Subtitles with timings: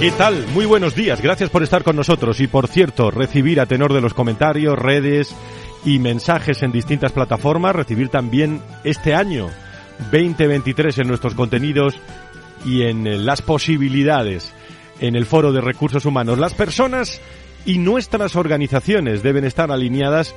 [0.00, 0.46] ¿Qué tal?
[0.54, 4.00] Muy buenos días, gracias por estar con nosotros y por cierto, recibir a tenor de
[4.00, 5.34] los comentarios, redes
[5.84, 9.50] y mensajes en distintas plataformas, recibir también este año
[10.12, 11.96] 2023 en nuestros contenidos
[12.64, 14.52] y en las posibilidades
[15.00, 16.38] en el foro de recursos humanos.
[16.38, 17.20] Las personas
[17.66, 20.32] y nuestras organizaciones deben estar alineadas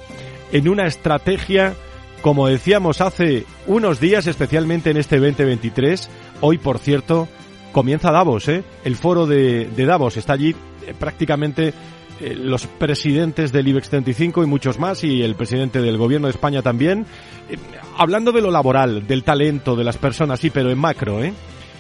[0.52, 1.76] en una estrategia,
[2.24, 6.10] como decíamos hace unos días, especialmente en este 2023,
[6.42, 7.28] hoy por cierto,
[7.72, 8.64] comienza Davos, ¿eh?
[8.84, 10.56] El foro de, Davos está allí
[10.86, 11.74] eh, prácticamente
[12.20, 16.32] eh, los presidentes del IBEX 35 y muchos más y el presidente del gobierno de
[16.32, 17.06] España también.
[17.50, 17.58] Eh,
[17.98, 21.34] hablando de lo laboral, del talento, de las personas, sí, pero en macro, ¿eh?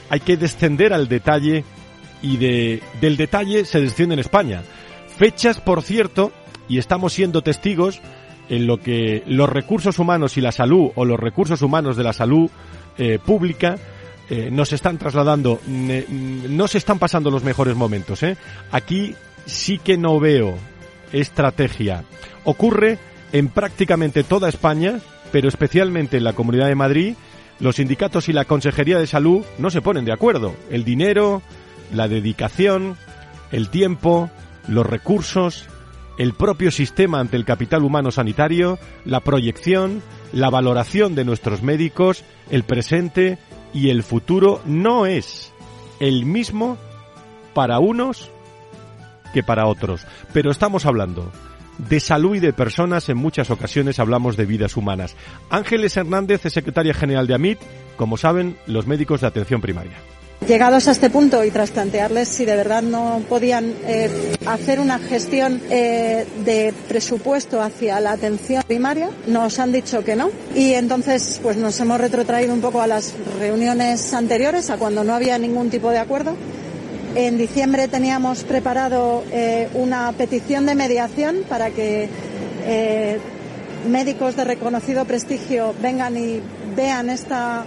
[0.09, 1.63] Hay que descender al detalle
[2.23, 4.63] y de, del detalle se desciende en España.
[5.15, 6.31] Fechas, por cierto,
[6.67, 8.01] y estamos siendo testigos
[8.49, 12.13] en lo que los recursos humanos y la salud o los recursos humanos de la
[12.13, 12.49] salud
[13.25, 13.77] pública
[14.29, 18.23] eh, nos están trasladando, no se están pasando los mejores momentos.
[18.23, 18.37] ¿eh?
[18.71, 19.15] Aquí
[19.45, 20.57] sí que no veo
[21.11, 22.03] estrategia.
[22.43, 22.97] Ocurre
[23.33, 24.99] en prácticamente toda España,
[25.31, 27.15] pero especialmente en la Comunidad de Madrid,
[27.59, 30.55] los sindicatos y la Consejería de Salud no se ponen de acuerdo.
[30.69, 31.41] El dinero,
[31.93, 32.97] la dedicación,
[33.51, 34.29] el tiempo,
[34.67, 35.67] los recursos,
[36.17, 40.01] el propio sistema ante el capital humano sanitario, la proyección,
[40.33, 43.37] la valoración de nuestros médicos, el presente
[43.73, 45.51] y el futuro no es
[45.99, 46.77] el mismo
[47.53, 48.29] para unos
[49.33, 50.05] que para otros.
[50.33, 51.31] Pero estamos hablando
[51.77, 55.15] de salud y de personas, en muchas ocasiones hablamos de vidas humanas.
[55.49, 57.59] Ángeles Hernández es secretaria general de AMIT,
[57.97, 59.97] como saben, los médicos de atención primaria.
[60.47, 64.09] Llegados a este punto y tras plantearles si de verdad no podían eh,
[64.47, 70.31] hacer una gestión eh, de presupuesto hacia la atención primaria, nos han dicho que no.
[70.55, 75.13] Y entonces pues nos hemos retrotraído un poco a las reuniones anteriores, a cuando no
[75.13, 76.35] había ningún tipo de acuerdo.
[77.13, 82.09] En diciembre teníamos preparado eh, una petición de mediación para que
[83.87, 86.41] médicos de reconocido prestigio vengan y
[86.75, 87.65] vean esta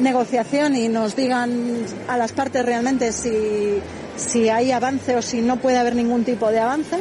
[0.00, 3.78] negociación y nos digan a las partes realmente si,
[4.16, 7.00] si hay avance o si no puede haber ningún tipo de avance.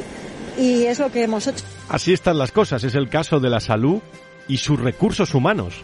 [0.57, 1.63] Y es lo que hemos hecho.
[1.87, 2.83] Así están las cosas.
[2.83, 3.99] Es el caso de la salud
[4.47, 5.75] y sus recursos humanos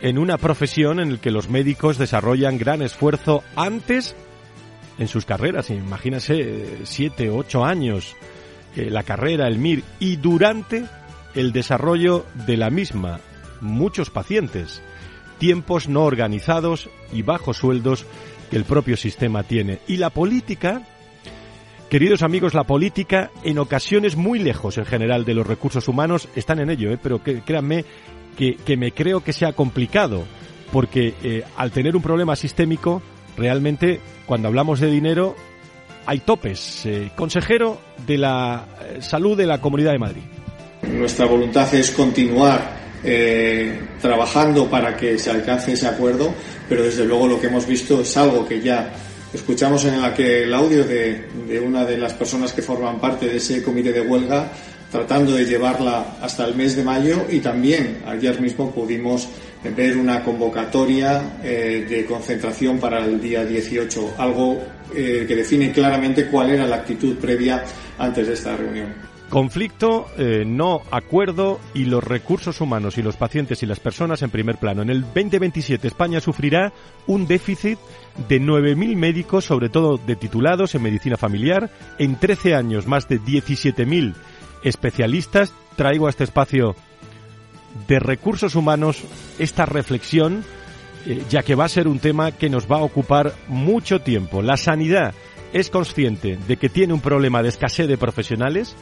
[0.00, 4.14] en una profesión en la que los médicos desarrollan gran esfuerzo antes
[4.98, 5.70] en sus carreras.
[5.70, 8.16] Imagínense, siete, ocho años
[8.76, 10.84] eh, la carrera, el MIR, y durante
[11.34, 13.20] el desarrollo de la misma,
[13.60, 14.82] muchos pacientes
[15.38, 18.06] tiempos no organizados y bajos sueldos
[18.50, 19.78] que el propio sistema tiene.
[19.86, 20.82] Y la política,
[21.88, 26.60] queridos amigos, la política en ocasiones muy lejos en general de los recursos humanos están
[26.60, 26.98] en ello, ¿eh?
[27.02, 27.84] pero créanme
[28.36, 30.24] que, que, me creo que sea complicado,
[30.72, 33.02] porque eh, al tener un problema sistémico,
[33.36, 35.36] realmente cuando hablamos de dinero
[36.06, 36.84] hay topes.
[36.84, 38.66] Eh, consejero de la
[39.00, 40.22] salud de la Comunidad de Madrid.
[40.82, 46.32] Nuestra voluntad es continuar eh, trabajando para que se alcance ese acuerdo,
[46.68, 48.90] pero desde luego lo que hemos visto es algo que ya
[49.32, 51.24] escuchamos en el audio de,
[51.62, 54.50] una de las personas que forman parte de ese comité de huelga
[54.90, 59.28] tratando de llevarla hasta el mes de mayo y también ayer mismo pudimos
[59.76, 64.62] ver una convocatoria eh, de concentración para el día 18, algo
[64.94, 67.64] eh, que define claramente cuál era la actitud previa
[67.98, 69.13] antes de esta reunión.
[69.34, 74.30] Conflicto, eh, no acuerdo y los recursos humanos y los pacientes y las personas en
[74.30, 74.82] primer plano.
[74.82, 76.72] En el 2027 España sufrirá
[77.08, 77.80] un déficit
[78.28, 81.68] de 9.000 médicos, sobre todo de titulados en medicina familiar.
[81.98, 84.14] En 13 años más de 17.000
[84.62, 85.52] especialistas.
[85.74, 86.76] Traigo a este espacio
[87.88, 89.02] de recursos humanos
[89.40, 90.44] esta reflexión,
[91.06, 94.42] eh, ya que va a ser un tema que nos va a ocupar mucho tiempo.
[94.42, 95.12] La sanidad
[95.52, 98.76] es consciente de que tiene un problema de escasez de profesionales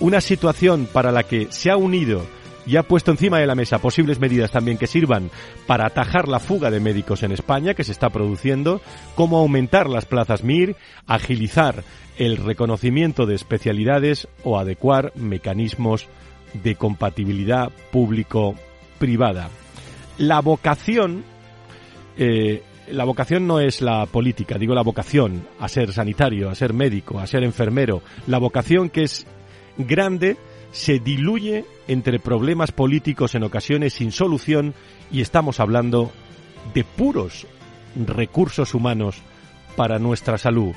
[0.00, 2.26] una situación para la que se ha unido
[2.66, 5.30] y ha puesto encima de la mesa posibles medidas también que sirvan
[5.66, 8.80] para atajar la fuga de médicos en España que se está produciendo,
[9.14, 10.76] cómo aumentar las plazas MIR,
[11.06, 11.84] agilizar
[12.18, 16.08] el reconocimiento de especialidades o adecuar mecanismos
[16.52, 19.48] de compatibilidad público-privada.
[20.18, 21.24] La vocación,
[22.18, 26.74] eh, la vocación no es la política, digo la vocación a ser sanitario, a ser
[26.74, 28.02] médico, a ser enfermero.
[28.26, 29.26] La vocación que es
[29.86, 30.36] grande
[30.72, 34.74] se diluye entre problemas políticos en ocasiones sin solución
[35.10, 36.10] y estamos hablando
[36.74, 37.46] de puros
[38.06, 39.16] recursos humanos
[39.76, 40.72] para nuestra salud.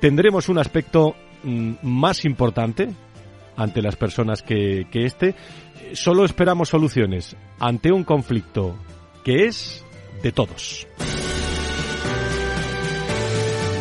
[0.00, 2.88] Tendremos un aspecto mm, más importante
[3.56, 5.34] ante las personas que, que este.
[5.92, 8.76] Solo esperamos soluciones ante un conflicto
[9.24, 9.84] que es
[10.22, 10.86] de todos.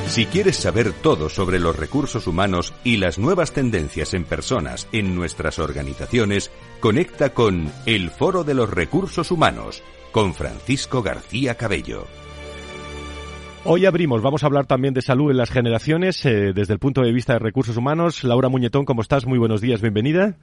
[0.08, 5.16] Si quieres saber todo sobre los recursos humanos y las nuevas tendencias en personas en
[5.16, 12.06] nuestras organizaciones, conecta con El Foro de los Recursos Humanos con Francisco García Cabello.
[13.66, 17.02] Hoy abrimos, vamos a hablar también de salud en las generaciones eh, desde el punto
[17.02, 18.24] de vista de recursos humanos.
[18.24, 19.26] Laura Muñetón, ¿cómo estás?
[19.26, 20.38] Muy buenos días, bienvenida.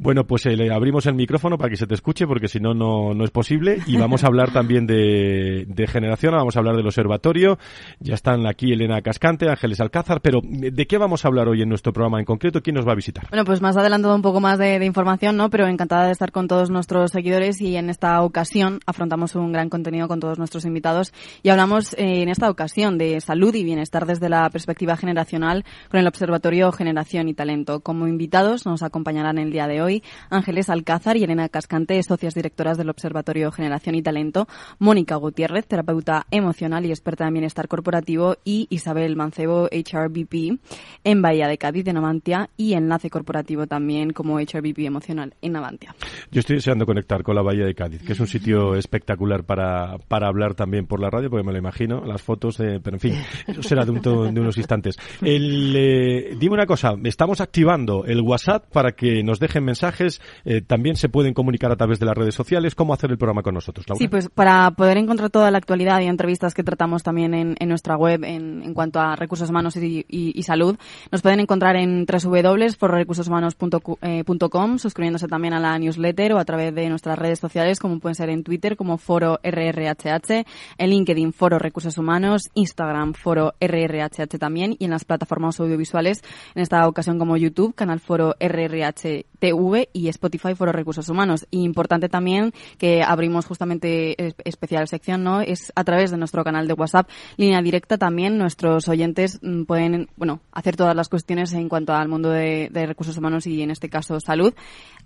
[0.00, 2.72] Bueno, pues eh, le abrimos el micrófono para que se te escuche, porque si no,
[2.72, 3.80] no es posible.
[3.86, 7.58] Y vamos a hablar también de, generación, vamos a hablar del observatorio.
[7.98, 11.68] Ya están aquí Elena Cascante, Ángeles Alcázar, pero ¿de qué vamos a hablar hoy en
[11.68, 12.62] nuestro programa en concreto?
[12.62, 13.28] ¿Quién nos va a visitar?
[13.28, 15.50] Bueno, pues más adelantado un poco más de, de información, ¿no?
[15.50, 19.68] Pero encantada de estar con todos nuestros seguidores y en esta ocasión afrontamos un gran
[19.68, 21.12] contenido con todos nuestros invitados
[21.42, 26.00] y hablamos eh, en esta ocasión de salud y bienestar desde la perspectiva generacional con
[26.00, 27.80] el Observatorio Generación y Talento.
[27.80, 29.89] Como invitados nos acompañarán el día de hoy
[30.30, 34.46] Ángeles Alcázar y Elena Cascante, socias directoras del Observatorio Generación y Talento,
[34.78, 40.58] Mónica Gutiérrez, terapeuta emocional y experta en bienestar corporativo, y Isabel Mancebo, HRBP,
[41.04, 45.94] en Bahía de Cádiz, de Navantia, y enlace corporativo también como HRBP emocional en Navantia.
[46.30, 49.98] Yo estoy deseando conectar con la Bahía de Cádiz, que es un sitio espectacular para,
[50.08, 53.14] para hablar también por la radio, porque me lo imagino, las fotos, pero en fin,
[53.46, 54.96] eso será de, unos instantes.
[55.22, 60.96] Eh, dime una cosa, estamos activando el WhatsApp para que nos dejen mensajes eh, también
[60.96, 62.74] se pueden comunicar a través de las redes sociales.
[62.74, 63.86] ¿Cómo hacer el programa con nosotros?
[63.96, 67.96] Sí, pues para poder encontrar toda la actualidad y entrevistas que tratamos también en, nuestra
[67.96, 70.76] web en, cuanto a recursos humanos y, salud,
[71.12, 77.16] nos pueden encontrar en www.fororecursoshumanos.com, suscribiéndose también a la newsletter o a través de nuestras
[77.18, 80.44] redes sociales, como pueden ser en Twitter como Foro RRHH,
[80.78, 86.24] en LinkedIn Foro Recursos Humanos, Instagram Foro RRHH también y en las plataformas audiovisuales,
[86.54, 89.59] en esta ocasión como YouTube, Canal Foro RRH TV
[89.92, 91.46] y Spotify Foro Recursos Humanos.
[91.50, 95.40] Y importante también que abrimos justamente especial sección, ¿no?
[95.40, 100.08] Es a través de nuestro canal de WhatsApp, línea directa también, nuestros oyentes mm, pueden,
[100.16, 103.88] bueno, hacer todas las cuestiones en cuanto al mundo de, recursos humanos y en este
[103.88, 104.52] caso salud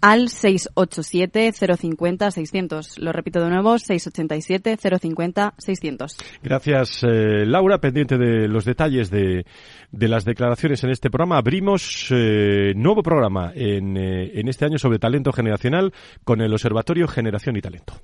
[0.00, 2.98] al 687-050-600.
[2.98, 6.14] Lo repito de nuevo, 687-050-600.
[6.42, 7.78] Gracias, eh, Laura.
[7.78, 9.44] Pendiente de los detalles de,
[9.90, 14.78] de, las declaraciones en este programa, abrimos eh, nuevo programa en, eh, en este año
[14.78, 15.92] sobre talento generacional
[16.24, 17.94] con el Observatorio Generación y Talento.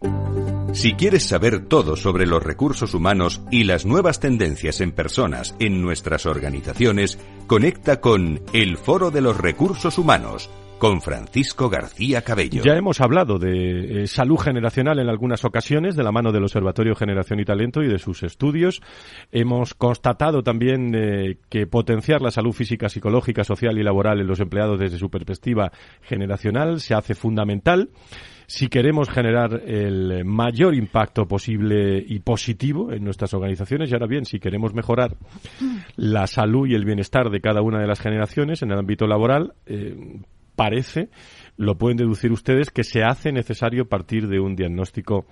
[0.73, 5.82] Si quieres saber todo sobre los recursos humanos y las nuevas tendencias en personas en
[5.82, 7.18] nuestras organizaciones,
[7.49, 10.49] conecta con el Foro de los Recursos Humanos
[10.80, 12.62] con Francisco García Cabello.
[12.64, 16.94] Ya hemos hablado de eh, salud generacional en algunas ocasiones, de la mano del Observatorio
[16.94, 18.80] Generación y Talento y de sus estudios.
[19.30, 24.40] Hemos constatado también eh, que potenciar la salud física, psicológica, social y laboral en los
[24.40, 25.70] empleados desde su perspectiva
[26.00, 27.90] generacional se hace fundamental
[28.46, 34.25] si queremos generar el mayor impacto posible y positivo en nuestras organizaciones y ahora bien,
[34.25, 35.14] si queremos mejorar
[35.94, 39.52] la salud y el bienestar de cada una de las generaciones en el ámbito laboral,
[39.66, 39.94] eh,
[40.60, 41.08] parece,
[41.56, 45.24] lo pueden deducir ustedes, que se hace necesario partir de un diagnóstico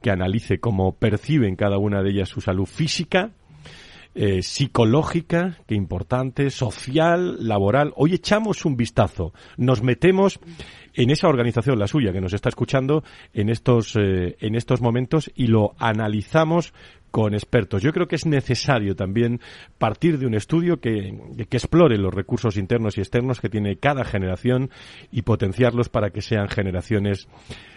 [0.00, 3.32] que analice cómo perciben cada una de ellas su salud física,
[4.14, 7.92] eh, psicológica, que importante, social, laboral.
[7.94, 10.40] Hoy echamos un vistazo, nos metemos
[10.94, 15.30] en esa organización, la suya, que nos está escuchando en estos, eh, en estos momentos
[15.34, 16.72] y lo analizamos
[17.10, 17.82] con expertos.
[17.82, 19.40] Yo creo que es necesario también
[19.78, 24.04] partir de un estudio que, que, explore los recursos internos y externos que tiene cada
[24.04, 24.70] generación
[25.10, 27.28] y potenciarlos para que sean generaciones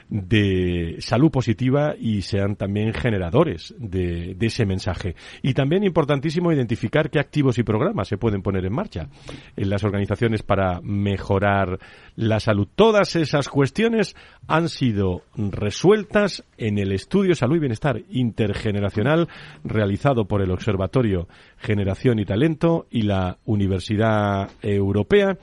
[0.09, 5.15] de salud positiva y sean también generadores de, ese mensaje.
[5.41, 9.07] Y también importantísimo identificar qué activos y programas se pueden poner en marcha
[9.55, 11.79] en las organizaciones para mejorar
[12.15, 12.67] la salud.
[12.75, 14.15] Todas esas cuestiones
[14.47, 19.27] han sido resueltas en el estudio Salud y Bienestar Intergeneracional
[19.63, 25.37] realizado por el Observatorio Generación y Talento y la Universidad Europea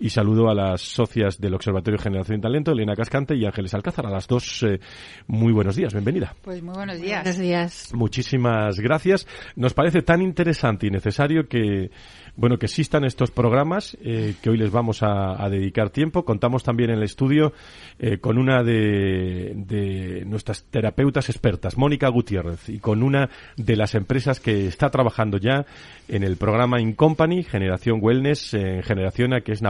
[0.00, 4.06] y saludo a las socias del Observatorio Generación y Talento, Elena Cascante y Ángeles Alcázar.
[4.06, 4.80] A las dos, eh,
[5.26, 6.34] muy buenos días, bienvenida.
[6.40, 7.22] Pues muy buenos días.
[7.22, 7.90] Buenos días.
[7.92, 9.26] Muchísimas gracias.
[9.56, 11.90] Nos parece tan interesante y necesario que,
[12.34, 16.24] bueno, que existan estos programas eh, que hoy les vamos a, dedicar tiempo.
[16.24, 17.52] Contamos también en el estudio
[17.98, 23.94] eh, con una de, de nuestras terapeutas expertas, Mónica Gutiérrez, y con una de las
[23.94, 25.66] empresas que está trabajando ya
[26.08, 29.60] en el programa In Company, Generación Wellness, en Generación A, que es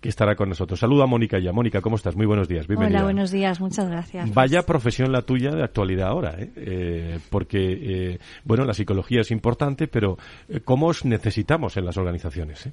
[0.00, 0.80] Que estará con nosotros.
[0.80, 1.52] Saluda a Mónica ya.
[1.52, 2.16] Mónica, ¿cómo estás?
[2.16, 2.66] Muy buenos días.
[2.66, 2.98] Bienvenida.
[2.98, 3.60] Hola, buenos días.
[3.60, 4.32] Muchas gracias.
[4.34, 6.50] Vaya profesión la tuya de actualidad ahora, ¿eh?
[6.56, 11.96] eh porque, eh, bueno, la psicología es importante, pero eh, ¿cómo os necesitamos en las
[11.96, 12.68] organizaciones?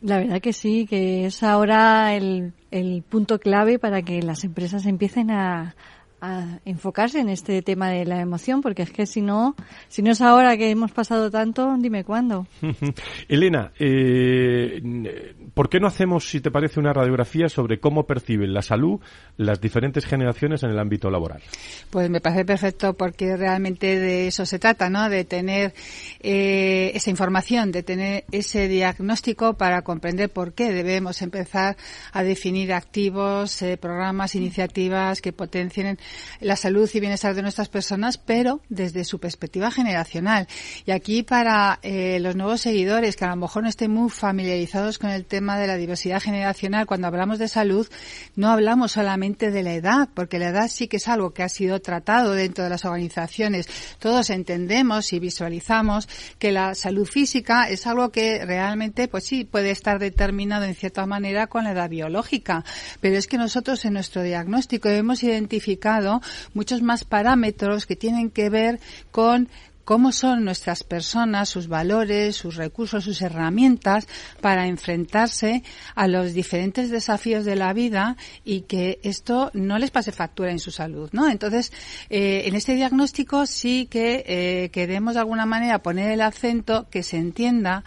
[0.00, 4.86] La verdad que sí, que es ahora el, el punto clave para que las empresas
[4.86, 5.74] empiecen a,
[6.24, 9.54] a enfocarse en este tema de la emoción, porque es que si no,
[9.88, 12.46] si no es ahora que hemos pasado tanto, dime cuándo.
[13.28, 18.62] Elena, eh, ¿por qué no hacemos, si te parece, una radiografía sobre cómo perciben la
[18.62, 19.00] salud
[19.36, 21.42] las diferentes generaciones en el ámbito laboral?
[21.90, 25.08] Pues me parece perfecto, porque realmente de eso se trata, ¿no?
[25.08, 25.74] De tener
[26.20, 31.76] eh, esa información, de tener ese diagnóstico para comprender por qué debemos empezar
[32.12, 35.98] a definir activos, eh, programas, iniciativas que potencien
[36.40, 40.46] la salud y bienestar de nuestras personas, pero desde su perspectiva generacional.
[40.86, 44.98] Y aquí para eh, los nuevos seguidores que a lo mejor no estén muy familiarizados
[44.98, 47.88] con el tema de la diversidad generacional, cuando hablamos de salud,
[48.36, 51.48] no hablamos solamente de la edad, porque la edad sí que es algo que ha
[51.48, 53.68] sido tratado dentro de las organizaciones.
[53.98, 59.70] Todos entendemos y visualizamos que la salud física es algo que realmente, pues sí, puede
[59.70, 62.64] estar determinado en cierta manera con la edad biológica.
[63.00, 66.03] Pero es que nosotros en nuestro diagnóstico hemos identificado
[66.52, 68.80] muchos más parámetros que tienen que ver
[69.10, 69.48] con
[69.84, 74.06] cómo son nuestras personas, sus valores, sus recursos, sus herramientas
[74.40, 75.62] para enfrentarse
[75.94, 80.58] a los diferentes desafíos de la vida y que esto no les pase factura en
[80.58, 81.28] su salud, ¿no?
[81.28, 81.72] Entonces,
[82.10, 87.02] eh, en este diagnóstico sí que eh, queremos de alguna manera poner el acento que
[87.02, 87.84] se entienda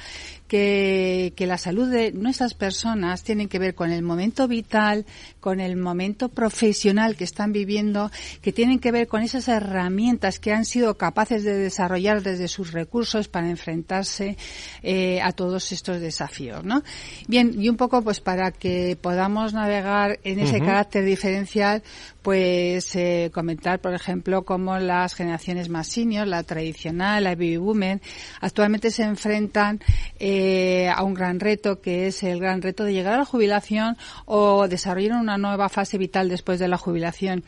[0.47, 5.05] que, que la salud de nuestras personas tiene que ver con el momento vital,
[5.39, 8.11] con el momento profesional que están viviendo,
[8.41, 12.71] que tienen que ver con esas herramientas que han sido capaces de desarrollar desde sus
[12.71, 14.37] recursos para enfrentarse
[14.83, 16.83] eh, a todos estos desafíos, ¿no?
[17.27, 21.83] Bien, y un poco pues para que podamos navegar en ese carácter diferencial,
[22.27, 28.01] pues eh, comentar, por ejemplo, cómo las generaciones más senior, la tradicional, la baby boomer,
[28.41, 29.79] actualmente se enfrentan
[30.19, 33.95] eh, a un gran reto que es el gran reto de llegar a la jubilación
[34.25, 37.45] o desarrollar una nueva fase vital después de la jubilación.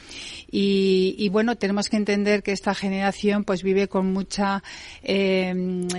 [0.49, 4.63] Y, bueno, tenemos que entender que esta generación pues vive con mucha,
[5.03, 5.53] eh,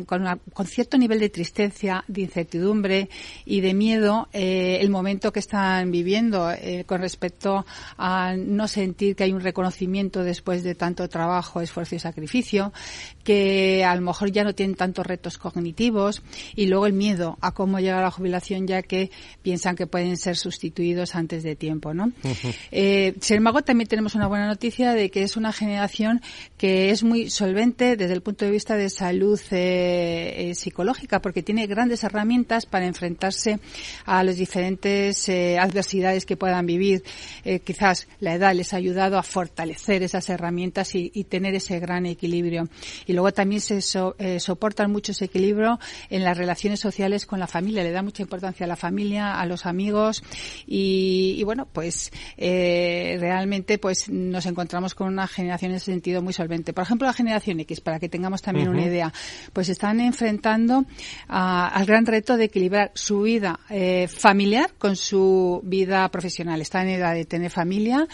[0.07, 3.11] con, con, cierto nivel de tristeza, de incertidumbre
[3.45, 6.51] y de miedo el momento que están viviendo
[6.87, 7.67] con respecto
[7.99, 12.73] a no sentir que hay un reconocimiento después de tanto trabajo, esfuerzo y sacrificio,
[13.25, 16.23] que a lo mejor ya no tienen tantos retos cognitivos
[16.57, 19.11] y luego el miedo a cómo llegar a la jubilación ya que
[19.43, 22.13] piensan que pueden ser sustituidos antes de tiempo, ¿no?
[22.73, 26.23] Eh, sin embargo, también tenemos una buena noticia de que es una generación
[26.57, 31.43] que es muy solvente desde el punto de vista de salud eh, eh, psicológica porque
[31.43, 33.59] tiene grandes herramientas para enfrentarse
[34.05, 37.03] a las diferentes adversidades que puedan vivir.
[37.65, 42.69] quizás la edad les ha ayudado a fortalecer esas herramientas y, tener ese gran equilibrio.
[43.07, 43.81] Y luego también se
[44.19, 45.79] eh, soportan mucho ese equilibrio
[46.11, 47.83] en las relaciones sociales con la familia.
[47.83, 50.23] Le da mucha importancia a la familia, a los amigos
[50.67, 56.35] y, bueno, pues eh, realmente pues nos encontramos con una generación en ese sentido muy
[56.35, 56.75] solvente.
[56.75, 59.13] Por ejemplo, la generación X, para que tengamos también una idea,
[59.55, 60.85] pues están enfrentando
[61.29, 66.61] al gran reto de equilibrar su vida eh, familiar con su vida profesional.
[66.61, 68.07] Están en edad de tener familia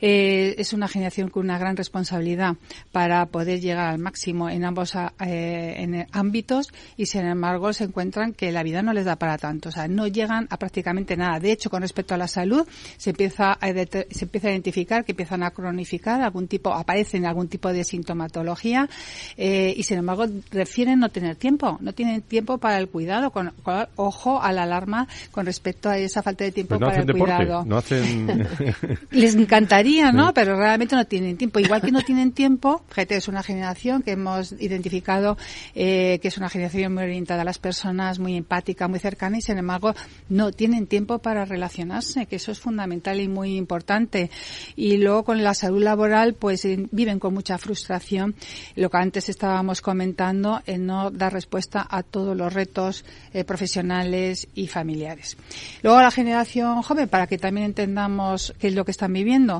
[0.00, 2.56] eh, es una generación con una gran responsabilidad
[2.92, 8.32] para poder llegar al máximo en ambos eh, en ámbitos y sin embargo se encuentran
[8.32, 11.38] que la vida no les da para tanto, o sea, no llegan a prácticamente nada.
[11.40, 15.12] De hecho, con respecto a la salud, se empieza a, se empieza a identificar que
[15.12, 18.88] empiezan a cronificar algún tipo, aparecen algún tipo de sintomatología
[19.36, 23.52] eh, y sin embargo refieren no tener tiempo, no tienen tiempo para el cuidado, con,
[23.96, 27.64] ojo a la alarma con respecto a esa falta de tiempo pues para el cuidado.
[27.64, 28.48] No hacen...
[29.10, 30.34] Les encanta encantaría, ¿no?
[30.34, 31.60] Pero realmente no tienen tiempo.
[31.60, 35.36] Igual que no tienen tiempo, GT es una generación que hemos identificado
[35.76, 39.42] eh, que es una generación muy orientada a las personas, muy empática, muy cercana y
[39.42, 39.94] sin embargo
[40.28, 44.30] no tienen tiempo para relacionarse, que eso es fundamental y muy importante.
[44.74, 48.34] Y luego con la salud laboral, pues viven con mucha frustración,
[48.74, 54.48] lo que antes estábamos comentando, en no dar respuesta a todos los retos eh, profesionales
[54.54, 55.36] y familiares.
[55.82, 59.59] Luego la generación joven, para que también entendamos qué es lo que están viviendo,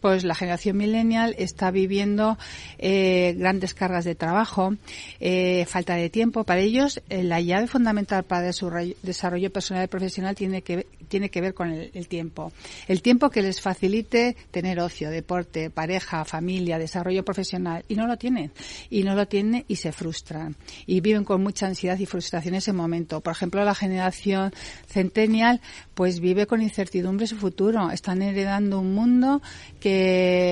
[0.00, 2.38] pues la generación millennial está viviendo
[2.78, 4.74] eh, grandes cargas de trabajo,
[5.20, 6.44] eh, falta de tiempo.
[6.44, 8.70] Para ellos, eh, la llave fundamental para su
[9.02, 12.52] desarrollo personal y profesional tiene que, tiene que ver con el, tiempo.
[12.86, 17.84] El tiempo que les facilite tener ocio, deporte, pareja, familia, desarrollo profesional.
[17.88, 18.52] Y no lo tienen.
[18.90, 20.54] Y no lo tienen y se frustran.
[20.86, 23.20] Y viven con mucha ansiedad y frustración en ese momento.
[23.20, 24.52] Por ejemplo, la generación
[24.86, 25.60] centennial
[25.94, 27.90] pues vive con incertidumbre su futuro.
[27.90, 29.42] Están heredando un mundo
[29.80, 29.87] que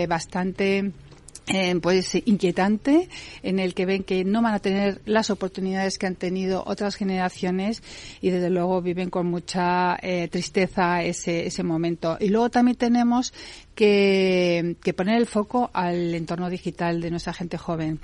[0.08, 0.92] bastante
[1.48, 3.08] eh, pues inquietante
[3.44, 6.96] en el que ven que no van a tener las oportunidades que han tenido otras
[6.96, 7.84] generaciones
[8.20, 12.16] y desde luego viven con mucha eh, tristeza ese, ese momento.
[12.18, 13.32] Y luego también tenemos
[13.76, 18.00] que, que, poner el foco al entorno digital de nuestra gente joven.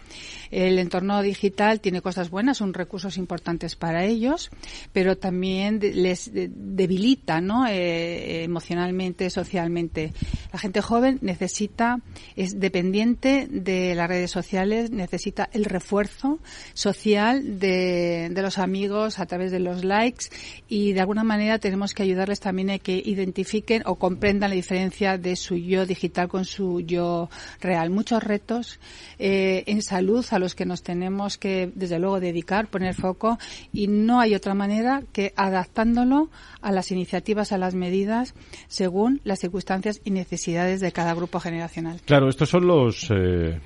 [0.50, 4.50] El entorno digital tiene cosas buenas, son recursos importantes para ellos,
[4.92, 7.66] pero también les debilita ¿no?
[7.66, 10.12] Eh, emocionalmente, socialmente.
[10.52, 12.00] La gente joven necesita,
[12.36, 16.38] es dependiente de las redes sociales, necesita el refuerzo
[16.74, 20.26] social de, de los amigos a través de los likes
[20.68, 25.16] y de alguna manera tenemos que ayudarles también a que identifiquen o comprendan la diferencia
[25.16, 27.28] de su yo digital con su yo
[27.60, 27.90] real.
[27.90, 28.80] Muchos retos
[29.18, 33.38] eh, en salud a los que nos tenemos que, desde luego, dedicar, poner foco
[33.72, 38.34] y no hay otra manera que adaptándolo a las iniciativas, a las medidas,
[38.68, 42.00] según las circunstancias y necesidades de cada grupo generacional.
[42.04, 43.60] Claro, estos son los, eh,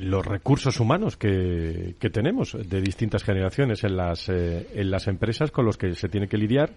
[0.00, 5.50] los recursos humanos que, que, tenemos de distintas generaciones en las, eh, en las empresas
[5.50, 6.72] con los que se tiene que lidiar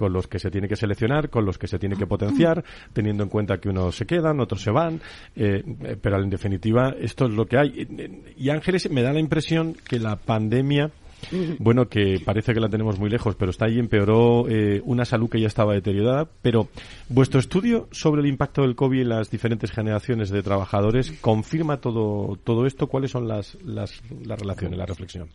[0.00, 2.64] con los que se tiene que seleccionar, con los que se tiene que potenciar,
[2.94, 4.98] teniendo en cuenta que unos se quedan, otros se van,
[5.36, 5.62] eh,
[6.00, 7.86] pero en definitiva esto es lo que hay.
[8.38, 10.90] Y Ángeles, me da la impresión que la pandemia
[11.58, 15.28] bueno, que parece que la tenemos muy lejos, pero está ahí, empeoró eh, una salud
[15.28, 16.26] que ya estaba deteriorada.
[16.40, 16.68] Pero
[17.10, 22.38] vuestro estudio sobre el impacto del COVID en las diferentes generaciones de trabajadores confirma todo,
[22.42, 22.86] todo esto.
[22.86, 25.28] ¿Cuáles son las, las, las relaciones, la reflexión?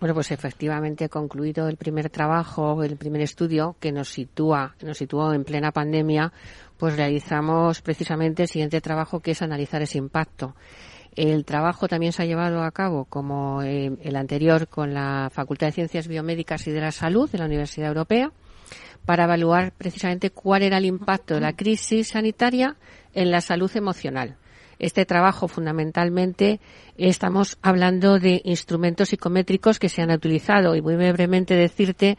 [0.00, 5.34] Bueno, pues efectivamente concluido el primer trabajo, el primer estudio que nos sitúa, nos situó
[5.34, 6.32] en plena pandemia,
[6.78, 10.56] pues realizamos precisamente el siguiente trabajo que es analizar ese impacto.
[11.14, 15.66] El trabajo también se ha llevado a cabo, como eh, el anterior, con la Facultad
[15.66, 18.32] de Ciencias Biomédicas y de la Salud de la Universidad Europea,
[19.04, 22.76] para evaluar precisamente cuál era el impacto de la crisis sanitaria
[23.12, 24.38] en la salud emocional
[24.80, 26.60] este trabajo fundamentalmente
[26.96, 32.18] estamos hablando de instrumentos psicométricos que se han utilizado y muy brevemente decirte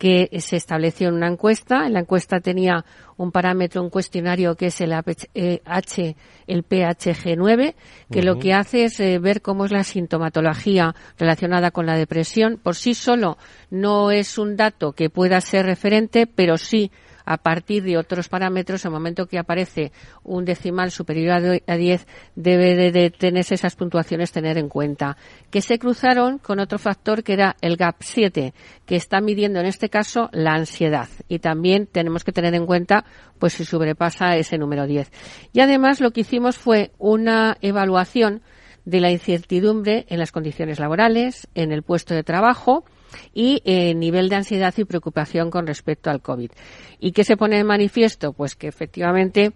[0.00, 1.86] que se estableció en una encuesta.
[1.86, 2.86] En la encuesta tenía
[3.18, 7.74] un parámetro, un cuestionario que es el H, el PHG9,
[8.10, 12.56] que lo que hace es eh, ver cómo es la sintomatología relacionada con la depresión.
[12.56, 13.36] Por sí solo
[13.68, 16.90] no es un dato que pueda ser referente, pero sí
[17.30, 19.92] a partir de otros parámetros, en el momento que aparece
[20.24, 25.16] un decimal superior a 10, debe de, tenerse esas puntuaciones tener en cuenta.
[25.48, 28.52] Que se cruzaron con otro factor que era el GAP 7,
[28.84, 31.08] que está midiendo en este caso la ansiedad.
[31.28, 33.04] Y también tenemos que tener en cuenta
[33.38, 35.12] pues si sobrepasa ese número 10.
[35.52, 38.42] Y además lo que hicimos fue una evaluación
[38.84, 42.84] de la incertidumbre en las condiciones laborales, en el puesto de trabajo,
[43.32, 46.50] y eh, nivel de ansiedad y preocupación con respecto al COVID.
[46.98, 48.32] ¿Y qué se pone de manifiesto?
[48.32, 49.52] Pues que efectivamente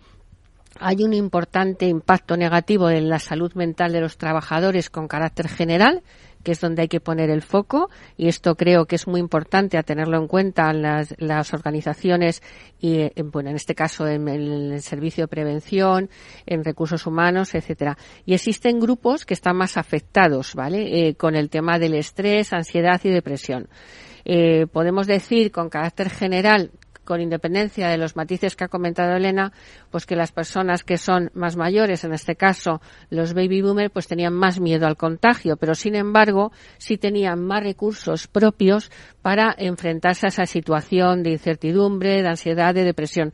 [0.80, 6.02] hay un importante impacto negativo en la salud mental de los trabajadores con carácter general,
[6.44, 9.76] que es donde hay que poner el foco y esto creo que es muy importante
[9.76, 12.42] a tenerlo en cuenta en las, las organizaciones
[12.78, 16.10] y en, bueno en este caso en, el servicio de prevención
[16.46, 17.98] en recursos humanos etcétera.
[18.24, 23.00] Y existen grupos que están más afectados vale eh, con el tema del estrés ansiedad
[23.02, 23.68] y depresión.
[24.26, 26.70] Eh, podemos decir con carácter general
[27.04, 29.52] con independencia de los matices que ha comentado Elena,
[29.90, 34.06] pues que las personas que son más mayores, en este caso los baby boomers, pues
[34.06, 38.90] tenían más miedo al contagio, pero sin embargo sí tenían más recursos propios
[39.22, 43.32] para enfrentarse a esa situación de incertidumbre, de ansiedad, de depresión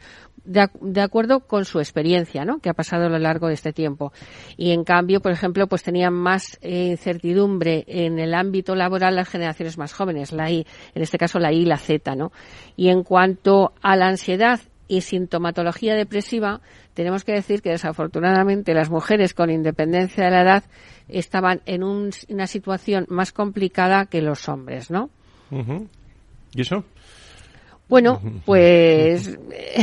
[0.50, 2.58] de, acuerdo con su experiencia, ¿no?
[2.58, 4.12] Que ha pasado a lo largo de este tiempo.
[4.56, 9.28] Y en cambio, por ejemplo, pues tenían más eh, incertidumbre en el ámbito laboral las
[9.28, 12.32] generaciones más jóvenes, la I, en este caso la I y la Z, ¿no?
[12.76, 16.60] Y en cuanto a la ansiedad y sintomatología depresiva,
[16.94, 20.64] tenemos que decir que desafortunadamente las mujeres con independencia de la edad
[21.08, 25.10] estaban en una situación más complicada que los hombres, ¿no?
[26.52, 26.84] ¿Y eso?
[27.90, 29.36] Bueno, pues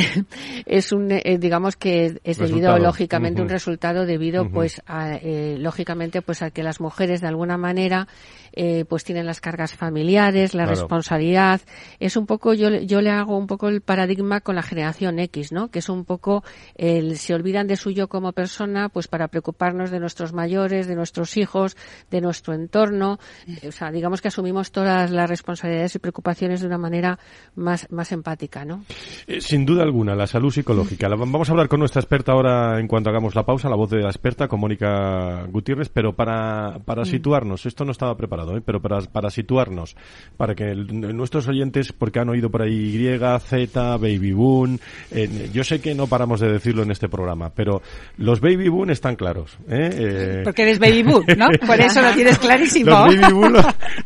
[0.66, 6.22] es un, eh, digamos que es debido lógicamente un resultado debido pues a, eh, lógicamente
[6.22, 8.08] pues a que las mujeres de alguna manera
[8.60, 11.62] eh, pues tienen las cargas familiares, la responsabilidad.
[12.00, 15.52] Es un poco, yo, yo le hago un poco el paradigma con la generación X,
[15.52, 15.70] ¿no?
[15.70, 16.44] Que es un poco
[16.74, 20.96] el, se olvidan de su yo como persona, pues para preocuparnos de nuestros mayores, de
[20.96, 21.78] nuestros hijos,
[22.10, 23.20] de nuestro entorno.
[23.68, 27.20] O sea, digamos que asumimos todas las responsabilidades y preocupaciones de una manera
[27.54, 28.84] más más empática, ¿no?
[29.28, 31.08] Eh, sin duda alguna, la salud psicológica.
[31.10, 34.02] vamos a hablar con nuestra experta ahora en cuanto hagamos la pausa, la voz de
[34.02, 37.06] la experta, con Mónica Gutiérrez, pero para, para mm.
[37.06, 38.62] situarnos, esto no estaba preparado, ¿eh?
[38.64, 39.96] pero para, para situarnos,
[40.38, 44.80] para que nuestros oyentes, porque han oído por ahí Y, Z, Baby Boom,
[45.12, 47.82] eh, yo sé que no paramos de decirlo en este programa, pero
[48.18, 49.58] los Baby Boom están claros.
[49.68, 50.42] ¿eh?
[50.44, 51.48] Porque eres Baby Boom, ¿no?
[51.66, 52.92] Por eso lo tienes clarísimo.
[52.92, 53.54] Los Baby Boom,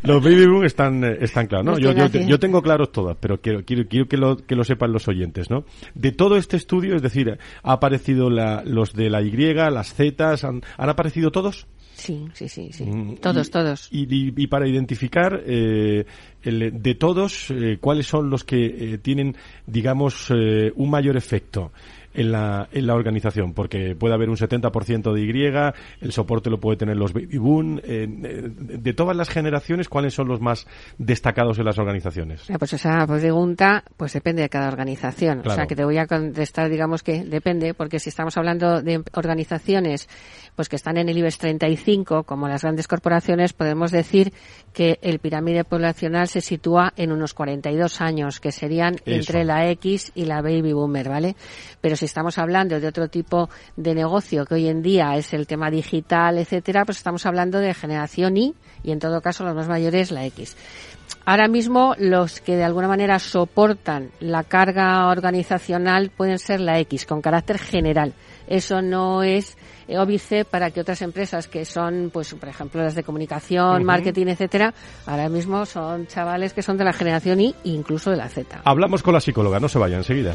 [0.02, 1.78] los, baby boom están, están claros, ¿no?
[1.78, 4.92] Yo, yo, yo, tengo claros todas, pero quiero, quiero quiero que lo, que lo sepan
[4.92, 5.64] los oyentes, ¿no?
[5.94, 10.34] De todo este estudio, es decir, ha aparecido la, los de la Y, las Z,
[10.42, 11.66] ¿han, aparecido todos?
[11.94, 12.84] Sí, sí, sí, sí.
[12.84, 13.88] Mm, todos, todos.
[13.90, 16.04] Y, para identificar eh,
[16.42, 21.72] el, de todos, eh, cuáles son los que eh, tienen, digamos, eh, un mayor efecto
[22.14, 26.60] en la, en la organización, porque puede haber un 70% de Y, el soporte lo
[26.60, 27.80] puede tener los baby boom.
[27.82, 30.66] Eh, de todas las generaciones, ¿cuáles son los más
[30.98, 32.44] destacados en las organizaciones?
[32.58, 35.42] Pues esa pregunta pues depende de cada organización.
[35.44, 39.02] O sea, que te voy a contestar, digamos que depende, porque si estamos hablando de
[39.14, 40.08] organizaciones
[40.56, 44.32] pues que están en el IBEX 35, como las grandes corporaciones, podemos decir
[44.72, 50.12] que el pirámide poblacional se sitúa en unos 42 años, que serían entre la X
[50.14, 51.36] y la Baby Boomer, ¿vale?
[51.80, 55.46] Pero si estamos hablando de otro tipo de negocio que hoy en día es el
[55.46, 59.68] tema digital, etcétera, pues estamos hablando de generación Y y en todo caso los más
[59.68, 60.56] mayores la X.
[61.24, 67.06] Ahora mismo los que de alguna manera soportan la carga organizacional pueden ser la X
[67.06, 68.12] con carácter general.
[68.52, 69.56] Eso no es
[69.88, 74.74] óbice para que otras empresas que son, pues, por ejemplo, las de comunicación, marketing, etcétera,
[75.06, 78.60] ahora mismo son chavales que son de la generación Y e incluso de la Z.
[78.64, 80.34] Hablamos con la psicóloga, no se vaya enseguida.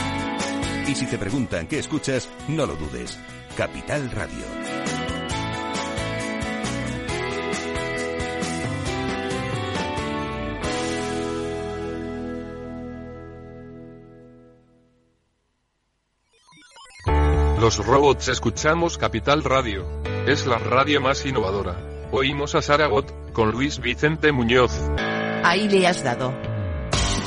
[0.87, 3.17] Y si te preguntan qué escuchas, no lo dudes.
[3.55, 4.45] Capital Radio.
[17.61, 19.85] Los robots escuchamos Capital Radio.
[20.25, 21.77] Es la radio más innovadora.
[22.11, 24.71] Oímos a Saragot, con Luis Vicente Muñoz.
[25.43, 26.33] Ahí le has dado.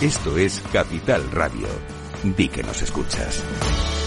[0.01, 1.69] Esto es Capital Radio.
[2.25, 4.04] Di que nos escuchas.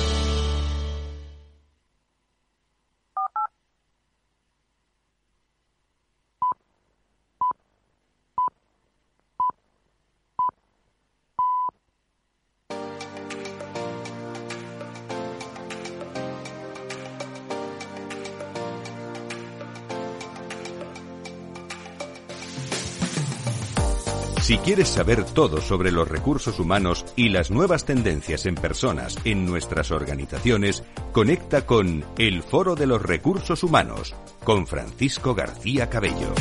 [24.47, 29.45] Si quieres saber todo sobre los recursos humanos y las nuevas tendencias en personas en
[29.45, 36.33] nuestras organizaciones, conecta con El Foro de los Recursos Humanos con Francisco García Cabello.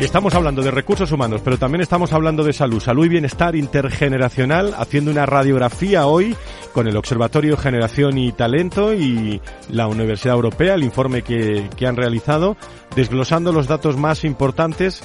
[0.00, 4.74] Estamos hablando de recursos humanos, pero también estamos hablando de salud, salud y bienestar intergeneracional,
[4.76, 6.34] haciendo una radiografía hoy
[6.72, 11.94] con el Observatorio Generación y Talento y la Universidad Europea, el informe que, que han
[11.94, 12.56] realizado,
[12.96, 15.04] desglosando los datos más importantes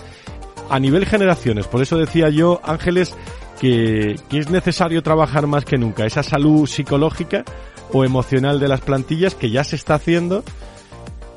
[0.69, 1.67] a nivel generaciones.
[1.67, 3.15] Por eso decía yo, Ángeles,
[3.59, 7.43] que, que, es necesario trabajar más que nunca esa salud psicológica
[7.91, 10.43] o emocional de las plantillas que ya se está haciendo,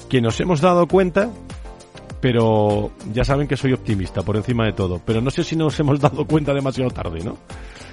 [0.08, 1.30] que nos hemos dado cuenta,
[2.20, 5.00] pero ya saben que soy optimista por encima de todo.
[5.04, 7.38] Pero no sé si nos hemos dado cuenta demasiado tarde, ¿no?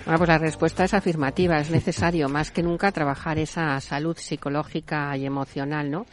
[0.05, 1.59] Bueno, pues la respuesta es afirmativa.
[1.59, 6.05] Es necesario más que nunca trabajar esa salud psicológica y emocional, ¿no?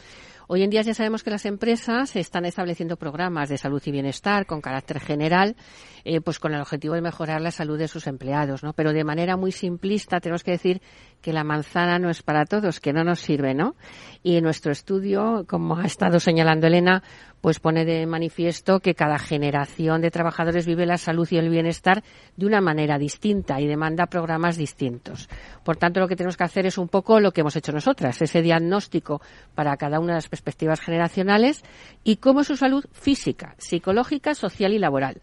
[0.46, 4.44] Hoy en día ya sabemos que las empresas están estableciendo programas de salud y bienestar
[4.44, 5.56] con carácter general,
[6.04, 8.74] eh, pues con el objetivo de mejorar la salud de sus empleados, ¿no?
[8.74, 10.82] Pero de manera muy simplista tenemos que decir
[11.22, 13.74] que la manzana no es para todos, que no nos sirve, ¿no?
[14.22, 17.02] Y en nuestro estudio, como ha estado señalando Elena,
[17.44, 22.02] pues pone de manifiesto que cada generación de trabajadores vive la salud y el bienestar
[22.38, 25.28] de una manera distinta y demanda programas distintos.
[25.62, 28.22] Por tanto, lo que tenemos que hacer es un poco lo que hemos hecho nosotras,
[28.22, 29.20] ese diagnóstico
[29.54, 31.62] para cada una de las perspectivas generacionales
[32.02, 35.20] y cómo es su salud física, psicológica, social y laboral.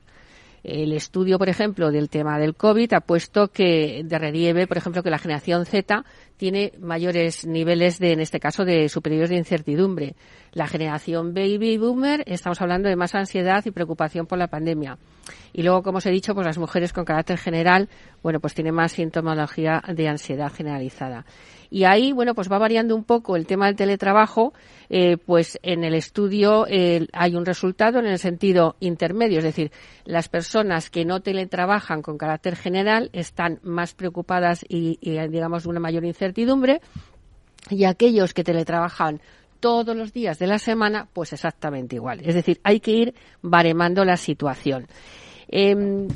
[0.64, 5.02] El estudio, por ejemplo, del tema del COVID ha puesto que de relieve, por ejemplo,
[5.02, 6.04] que la generación Z
[6.38, 10.16] tiene mayores niveles de, en este caso, de superiores de incertidumbre.
[10.54, 14.98] La generación baby boomer, estamos hablando de más ansiedad y preocupación por la pandemia.
[15.54, 17.90] Y luego, como os he dicho, pues las mujeres con carácter general,
[18.22, 21.26] bueno, pues tienen más sintomología de ansiedad generalizada.
[21.72, 24.54] Y ahí, bueno, pues va variando un poco el tema del teletrabajo,
[24.90, 29.72] eh, pues en el estudio eh, hay un resultado en el sentido intermedio, es decir,
[30.04, 35.80] las personas que no teletrabajan con carácter general están más preocupadas y, y digamos, una
[35.80, 36.82] mayor incertidumbre,
[37.70, 39.22] y aquellos que teletrabajan
[39.62, 42.20] todos los días de la semana, pues exactamente igual.
[42.22, 44.88] Es decir, hay que ir baremando la situación.
[45.48, 46.08] Eh,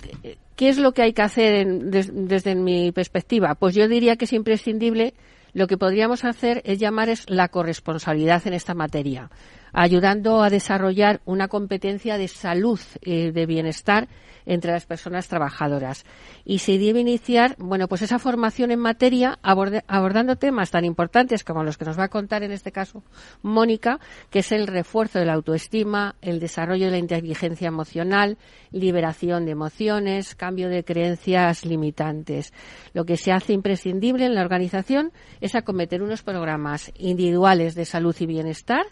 [0.55, 3.55] ¿Qué es lo que hay que hacer desde mi perspectiva?
[3.55, 5.13] Pues yo diría que es imprescindible
[5.55, 9.29] lo que podríamos hacer es llamar es la corresponsabilidad en esta materia,
[9.75, 14.07] ayudando a desarrollar una competencia de salud y de bienestar
[14.45, 16.05] entre las personas trabajadoras.
[16.45, 21.63] Y se debe iniciar, bueno, pues esa formación en materia abordando temas tan importantes como
[21.63, 23.03] los que nos va a contar en este caso
[23.41, 28.37] Mónica, que es el refuerzo de la autoestima, el desarrollo de la inteligencia emocional,
[28.71, 32.53] liberación de emociones, cambio de creencias limitantes.
[32.93, 35.11] Lo que se hace imprescindible en la organización
[35.41, 38.85] es acometer unos programas individuales de salud y bienestar,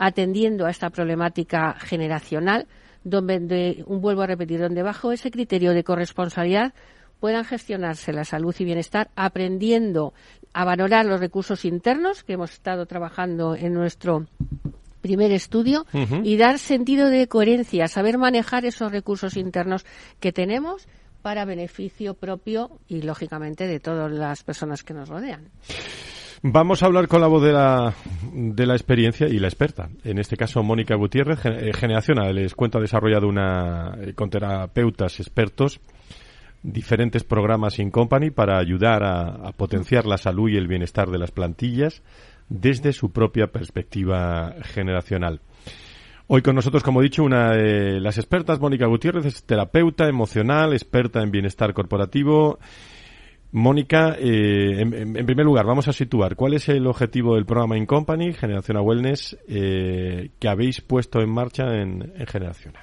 [0.00, 2.66] atendiendo a esta problemática generacional
[3.04, 6.72] donde, un vuelvo a repetir, donde bajo ese criterio de corresponsabilidad
[7.20, 10.14] puedan gestionarse la salud y bienestar aprendiendo
[10.54, 14.26] a valorar los recursos internos que hemos estado trabajando en nuestro
[15.02, 15.84] primer estudio
[16.24, 19.84] y dar sentido de coherencia, saber manejar esos recursos internos
[20.18, 20.88] que tenemos
[21.20, 25.50] para beneficio propio y, lógicamente, de todas las personas que nos rodean.
[26.42, 27.92] Vamos a hablar con la voz de la,
[28.32, 29.90] de la experiencia y la experta.
[30.04, 32.34] En este caso, Mónica Gutiérrez, eh, Generacional.
[32.34, 35.80] Les cuento, ha desarrollado una, eh, con terapeutas expertos
[36.62, 41.30] diferentes programas in company para ayudar a, potenciar la salud y el bienestar de las
[41.30, 42.02] plantillas
[42.48, 45.40] desde su propia perspectiva generacional.
[46.26, 50.72] Hoy con nosotros, como he dicho, una de las expertas, Mónica Gutiérrez, es terapeuta emocional,
[50.72, 52.58] experta en bienestar corporativo
[53.52, 57.86] Mónica, eh, en, primer lugar, vamos a situar cuál es el objetivo del programa In
[57.86, 62.74] Company, Generación a Wellness, eh, que habéis puesto en marcha en, en Generación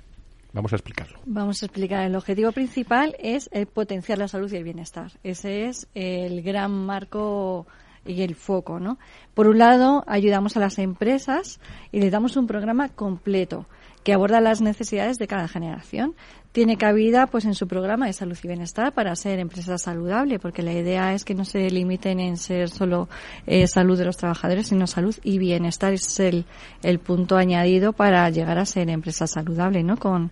[0.51, 1.19] Vamos a explicarlo.
[1.25, 2.05] Vamos a explicar.
[2.05, 5.11] El objetivo principal es el potenciar la salud y el bienestar.
[5.23, 7.67] Ese es el gran marco
[8.05, 8.97] y el foco, ¿no?
[9.33, 11.59] Por un lado, ayudamos a las empresas
[11.91, 13.67] y les damos un programa completo
[14.07, 16.15] que aborda las necesidades de cada generación.
[16.53, 20.61] Tiene cabida pues en su programa de salud y bienestar para ser empresa saludable, porque
[20.61, 23.09] la idea es que no se limiten en ser solo
[23.47, 26.45] eh, salud de los trabajadores, sino salud y bienestar es el,
[26.83, 29.97] el punto añadido para llegar a ser empresa saludable, ¿no?
[29.97, 30.31] Con,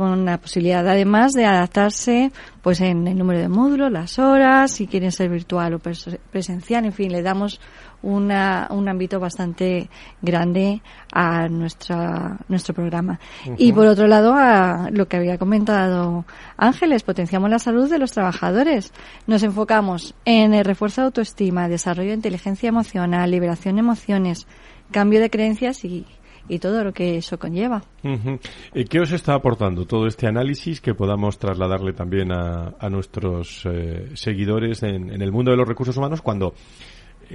[0.00, 2.32] con la posibilidad además de adaptarse
[2.62, 6.94] pues en el número de módulos, las horas, si quieren ser virtual o presencial, en
[6.94, 7.60] fin, le damos
[8.00, 9.90] una, un ámbito bastante
[10.22, 10.80] grande
[11.12, 13.20] a nuestra, nuestro programa.
[13.58, 16.24] Y por otro lado, a lo que había comentado
[16.56, 18.94] Ángeles, potenciamos la salud de los trabajadores.
[19.26, 24.46] Nos enfocamos en el refuerzo de autoestima, desarrollo de inteligencia emocional, liberación de emociones,
[24.92, 26.06] cambio de creencias y,
[26.50, 27.82] y todo lo que eso conlleva.
[28.02, 34.10] Eh, ¿Qué os está aportando todo este análisis que podamos trasladarle también a, nuestros eh,
[34.14, 36.54] seguidores en, en, el mundo de los recursos humanos cuando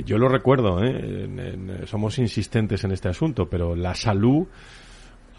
[0.04, 1.86] yo lo recuerdo, ¿eh?
[1.86, 4.46] somos insistentes en este asunto, pero la salud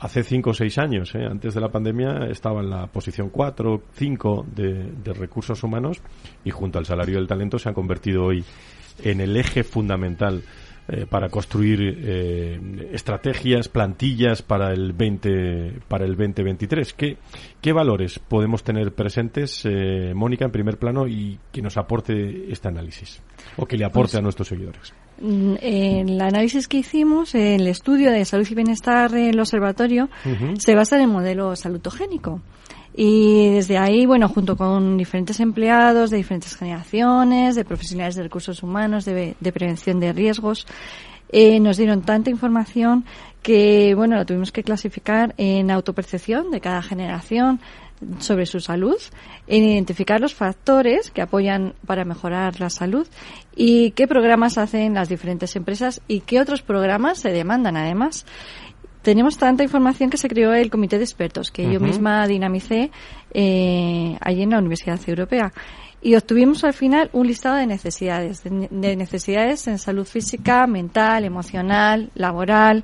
[0.00, 1.26] hace cinco o seis años, ¿eh?
[1.30, 6.00] antes de la pandemia, estaba en la posición 4, 5 de, de recursos humanos
[6.44, 8.42] y junto al salario del talento se ha convertido hoy
[9.02, 10.42] en el eje fundamental
[10.88, 12.60] eh, para construir eh,
[12.92, 16.92] estrategias, plantillas para el 20 para el 2023.
[16.92, 17.16] ¿Qué,
[17.60, 22.68] qué valores podemos tener presentes, eh, Mónica, en primer plano y que nos aporte este
[22.68, 23.20] análisis
[23.56, 24.94] o que le aporte pues, a nuestros seguidores?
[25.20, 30.28] Mm, en el análisis que hicimos, el estudio de salud y bienestar del observatorio, uh
[30.28, 30.56] -huh.
[30.60, 32.42] se basa en el modelo salutogénico.
[32.94, 38.62] Y desde ahí, bueno, junto con diferentes empleados de diferentes generaciones, de profesionales de recursos
[38.62, 40.66] humanos, de, prevención de riesgos,
[41.30, 43.04] eh, nos dieron tanta información
[43.42, 47.60] que, bueno, la tuvimos que clasificar en autopercepción de cada generación
[48.18, 48.96] sobre su salud,
[49.46, 53.06] en identificar los factores que apoyan para mejorar la salud
[53.54, 58.26] y qué programas hacen las diferentes empresas y qué otros programas se demandan además
[59.06, 61.74] tenemos tanta información que se creó el comité de expertos que uh -huh.
[61.74, 62.90] yo misma dinamicé
[63.32, 65.52] eh, allí en la Universidad Europea
[66.02, 71.24] y obtuvimos al final un listado de necesidades, de, de necesidades en salud física, mental,
[71.24, 72.82] emocional, laboral.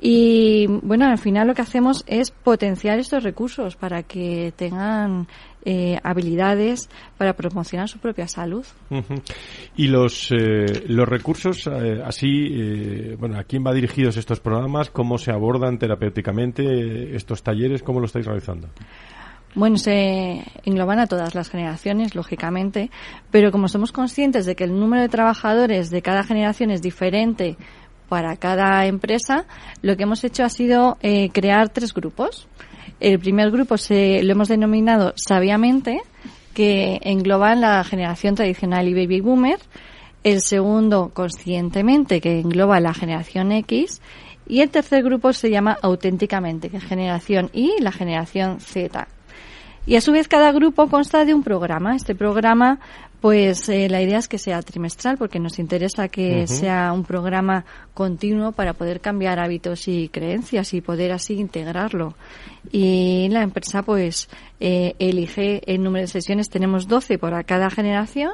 [0.00, 5.28] Y bueno, al final lo que hacemos es potenciar estos recursos para que tengan
[5.64, 8.64] eh, habilidades para promocionar su propia salud.
[8.90, 9.22] Uh -huh.
[9.76, 14.90] Y los, eh, los recursos, eh, así, eh, bueno, ¿a quién va dirigidos estos programas?
[14.90, 17.82] ¿Cómo se abordan terapéuticamente estos talleres?
[17.82, 18.68] ¿Cómo lo estáis realizando?
[19.54, 22.90] Bueno, se engloban a todas las generaciones, lógicamente,
[23.30, 27.56] pero como somos conscientes de que el número de trabajadores de cada generación es diferente
[28.08, 29.46] para cada empresa,
[29.80, 32.48] lo que hemos hecho ha sido eh, crear tres grupos.
[33.00, 36.00] El primer grupo se, lo hemos denominado sabiamente,
[36.54, 39.58] que engloba la generación tradicional y baby boomer.
[40.22, 44.00] El segundo, conscientemente, que engloba la generación X.
[44.46, 49.08] Y el tercer grupo se llama auténticamente, que es generación Y y la generación Z.
[49.86, 51.94] Y a su vez cada grupo consta de un programa.
[51.94, 52.78] Este programa,
[53.24, 56.46] pues eh, la idea es que sea trimestral porque nos interesa que uh -huh.
[56.46, 62.16] sea un programa continuo para poder cambiar hábitos y creencias y poder así integrarlo.
[62.70, 64.28] Y la empresa pues
[64.60, 66.50] eh, elige el número de sesiones.
[66.50, 68.32] Tenemos 12 por cada generación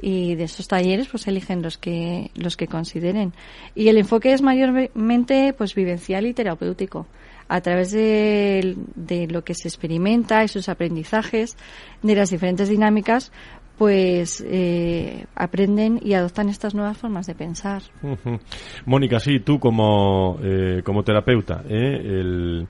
[0.00, 3.34] y de esos talleres pues eligen los que los que consideren
[3.74, 7.06] y el enfoque es mayormente pues vivencial y terapéutico
[7.48, 11.56] a través de, de, lo que se experimenta y sus aprendizajes
[12.00, 13.32] de las diferentes dinámicas
[13.80, 17.80] pues eh, aprenden y adoptan estas nuevas formas de pensar.
[18.02, 18.40] Uh -huh.
[18.84, 21.96] Mónica, sí, tú como, eh, como terapeuta, ¿eh?
[22.04, 22.68] el,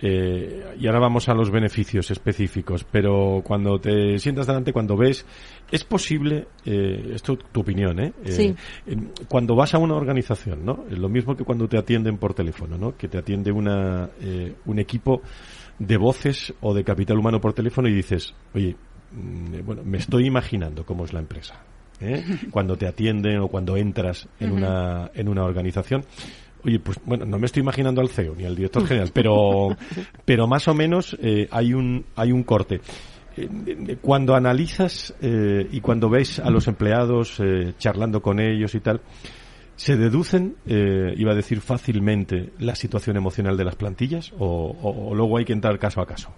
[0.00, 5.26] eh, y ahora vamos a los beneficios específicos, pero cuando te sientas delante, cuando ves,
[5.70, 8.14] es posible, eh, esto tu opinión, ¿eh?
[8.24, 8.54] Sí.
[9.28, 10.86] Cuando vas a una organización, ¿no?
[10.90, 12.96] Es lo mismo que cuando te atienden por teléfono, ¿no?
[12.96, 14.08] Que te atiende una,
[14.64, 15.20] un equipo
[15.78, 18.76] de voces o de capital humano por teléfono y dices, oye,
[19.64, 21.54] bueno, me estoy imaginando cómo es la empresa.
[22.00, 22.24] ¿eh?
[22.50, 24.56] Cuando te atienden o cuando entras en, uh -huh.
[24.56, 26.04] una, en una organización
[26.64, 29.68] Oye, pues bueno, no me estoy imaginando al CEO ni al director general, pero,
[30.24, 32.80] pero más o menos eh, hay un hay un corte.
[33.36, 38.80] Eh, cuando analizas eh, y cuando ves a los empleados eh, charlando con ellos y
[38.80, 39.00] tal,
[39.76, 45.10] ¿se deducen, eh, iba a decir fácilmente, la situación emocional de las plantillas o, o,
[45.10, 46.30] o luego hay que entrar caso a caso?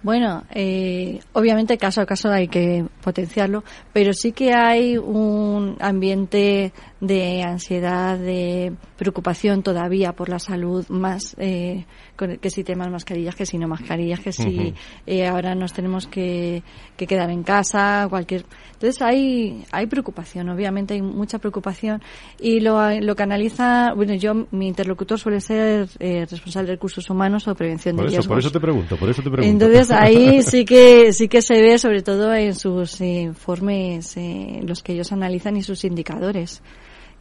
[0.00, 6.72] Bueno, eh, obviamente caso a caso hay que potenciarlo, pero sí que hay un ambiente
[7.00, 11.84] de ansiedad, de preocupación todavía por la salud, más eh,
[12.26, 14.74] que si temas mascarillas, que si no mascarillas, que si uh -huh.
[15.06, 16.62] eh, ahora nos tenemos que,
[16.96, 18.44] que, quedar en casa, cualquier.
[18.72, 22.02] Entonces hay hay preocupación, obviamente hay mucha preocupación
[22.40, 27.08] y lo, lo que analiza, bueno, yo mi interlocutor suele ser eh, responsable de recursos
[27.08, 28.34] humanos o prevención por de eso, riesgos.
[28.34, 29.64] Por eso te pregunto, por eso te pregunto.
[29.64, 34.82] Entonces ahí sí que sí que se ve sobre todo en sus informes, eh, los
[34.82, 36.62] que ellos analizan y sus indicadores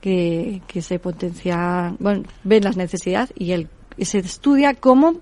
[0.02, 3.68] que, que se potencia, bueno, ven las necesidades y, el,
[3.98, 5.16] y se estudia cómo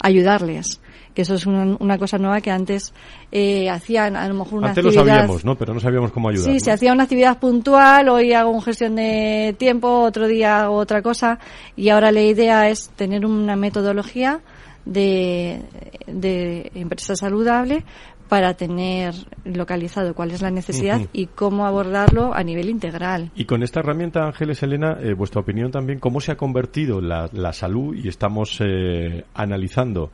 [0.00, 0.80] ayudarles
[1.14, 2.94] que eso es una, cosa nueva que antes
[3.30, 6.50] eh, hacían a lo mejor una antes lo sabíamos no pero no sabíamos cómo ayudar
[6.50, 10.76] sí se hacía una actividad puntual hoy hago una gestión de tiempo otro día hago
[10.76, 11.38] otra cosa
[11.76, 14.40] y ahora la idea es tener una metodología
[14.84, 15.62] de,
[16.06, 17.84] de empresa saludable
[18.32, 19.12] para tener
[19.44, 23.30] localizado cuál es la necesidad y cómo abordarlo a nivel integral.
[23.34, 27.28] Y con esta herramienta, Ángeles Elena, eh, vuestra opinión también, ¿cómo se ha convertido la,
[27.34, 27.94] la salud?
[27.94, 30.12] Y estamos eh, analizando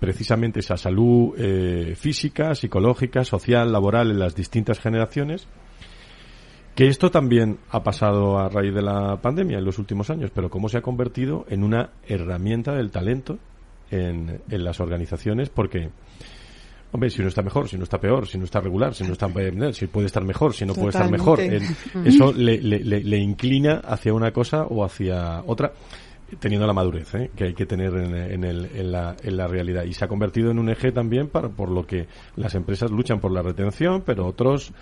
[0.00, 5.46] precisamente esa salud eh, física, psicológica, social, laboral en las distintas generaciones.
[6.74, 10.50] Que esto también ha pasado a raíz de la pandemia en los últimos años, pero
[10.50, 13.38] cómo se ha convertido en una herramienta del talento
[13.92, 15.90] en, en las organizaciones, porque
[16.92, 19.14] Hombre, si uno está mejor, si no está peor, si no está regular, si no
[19.14, 23.18] está eh, si puede estar mejor, si no puede estar mejor, eso le, le, le,
[23.18, 25.72] inclina hacia una cosa o hacia otra
[26.38, 27.30] teniendo la madurez ¿eh?
[27.34, 30.50] que hay que tener en, el, en, la, en, la, realidad y se ha convertido
[30.50, 34.26] en un eje también para, por lo que las empresas luchan por la retención pero
[34.26, 34.72] otros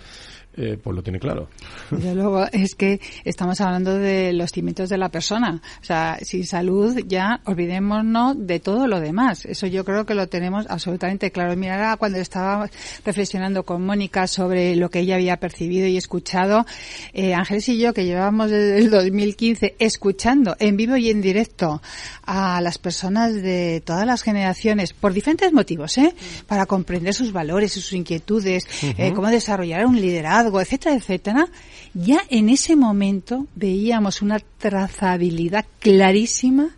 [0.57, 1.47] eh, pues lo tiene claro.
[1.89, 5.61] Desde luego, es que estamos hablando de los cimientos de la persona.
[5.81, 9.45] O sea, sin salud ya olvidémonos de todo lo demás.
[9.45, 11.55] Eso yo creo que lo tenemos absolutamente claro.
[11.55, 12.69] Mira, cuando estaba
[13.05, 16.65] reflexionando con Mónica sobre lo que ella había percibido y escuchado,
[17.13, 21.81] eh, Ángeles y yo, que llevábamos desde el 2015 escuchando en vivo y en directo
[22.23, 26.13] a las personas de todas las generaciones, por diferentes motivos, ¿eh?
[26.47, 31.47] Para comprender sus valores, sus inquietudes, eh, cómo desarrollar un liderazgo etcétera, etcétera,
[31.93, 36.69] ya en ese momento veíamos una trazabilidad clarísima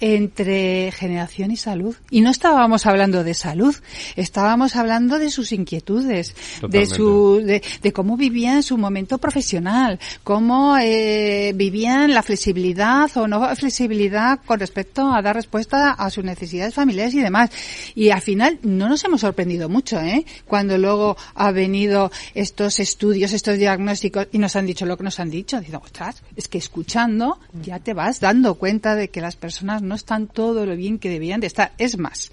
[0.00, 1.94] entre generación y salud.
[2.10, 3.74] Y no estábamos hablando de salud,
[4.16, 6.34] estábamos hablando de sus inquietudes,
[6.68, 13.54] de su, de, cómo vivían su momento profesional, cómo eh, vivían la flexibilidad o no
[13.56, 17.50] flexibilidad con respecto a dar respuesta a sus necesidades familiares y demás.
[17.94, 20.24] Y al final no nos hemos sorprendido mucho, ¿eh?
[20.46, 25.20] Cuando luego ha venido estos estudios, estos diagnósticos y nos han dicho lo que nos
[25.20, 25.60] han dicho.
[25.60, 29.89] Digo, ostras, es que escuchando ya te vas dando cuenta de que las personas no
[29.94, 31.72] están todo lo bien que debían de estar.
[31.78, 32.30] Es más,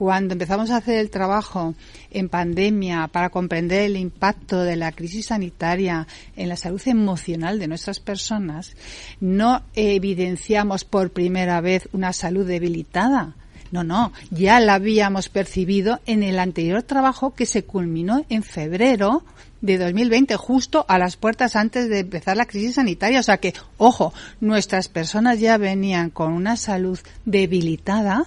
[0.00, 1.74] cuando empezamos a hacer el trabajo
[2.10, 7.68] en pandemia para comprender el impacto de la crisis sanitaria en la salud emocional de
[7.68, 8.74] nuestras personas,
[9.20, 13.34] no evidenciamos por primera vez una salud debilitada.
[13.72, 19.22] No, no, ya la habíamos percibido en el anterior trabajo que se culminó en febrero
[19.60, 23.20] de 2020, justo a las puertas antes de empezar la crisis sanitaria.
[23.20, 28.24] O sea que, ojo, nuestras personas ya venían con una salud debilitada,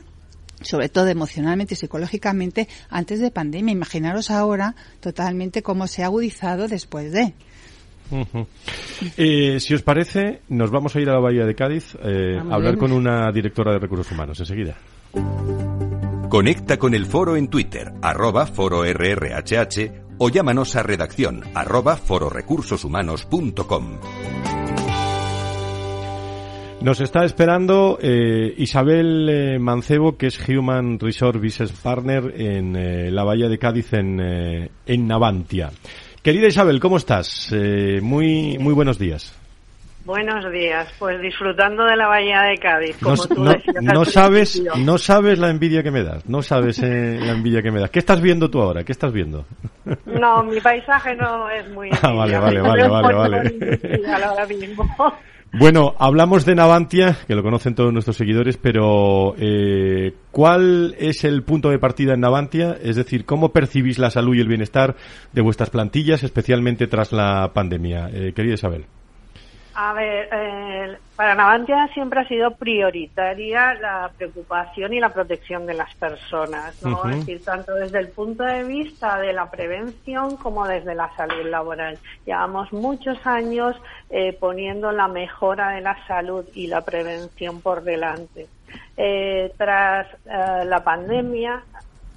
[0.61, 3.71] sobre todo emocionalmente y psicológicamente, antes de pandemia.
[3.71, 7.33] Imaginaros ahora totalmente cómo se ha agudizado después de.
[9.17, 12.53] Eh, si os parece, nos vamos a ir a la Bahía de Cádiz eh, a
[12.53, 14.77] hablar con una directora de recursos humanos enseguida.
[16.29, 18.85] Conecta con el foro en Twitter, arroba foro
[20.17, 23.99] o llámanos a redacción arroba fororecursoshumanos.com.
[26.83, 33.09] Nos está esperando eh, Isabel eh, Mancebo, que es Human Resource Business Partner en eh,
[33.09, 35.71] la Bahía de Cádiz, en, en Navantia.
[36.21, 37.55] Querida Isabel, ¿cómo estás?
[38.01, 39.33] muy, muy buenos días.
[40.05, 44.97] Buenos días, pues disfrutando de la bahía de Cádiz, como no, tú no, sabes, no
[44.97, 47.89] sabes la envidia que me das, no sabes eh, la envidia que me das.
[47.89, 48.83] ¿Qué estás viendo tú ahora?
[48.83, 49.45] ¿Qué estás viendo?
[50.05, 51.89] No, mi paisaje no es muy.
[52.01, 53.53] Ah, vale, vale, vale, vale, vale.
[55.55, 61.43] Bueno, hablamos de Navantia, que lo conocen todos nuestros seguidores, pero eh, ¿cuál es el
[61.43, 62.75] punto de partida en Navantia?
[62.81, 64.95] Es decir, ¿cómo percibís la salud y el bienestar
[65.31, 68.09] de vuestras plantillas, especialmente tras la pandemia?
[68.11, 68.85] Eh, querida Isabel.
[69.75, 75.73] A ver, eh, para Navantia siempre ha sido prioritaria la preocupación y la protección de
[75.73, 77.03] las personas, ¿no?
[77.09, 81.49] Es decir, tanto desde el punto de vista de la prevención como desde la salud
[81.49, 81.97] laboral.
[82.25, 83.75] Llevamos muchos años
[84.09, 88.47] eh, poniendo la mejora de la salud y la prevención por delante.
[88.95, 91.63] Eh, tras eh, la pandemia,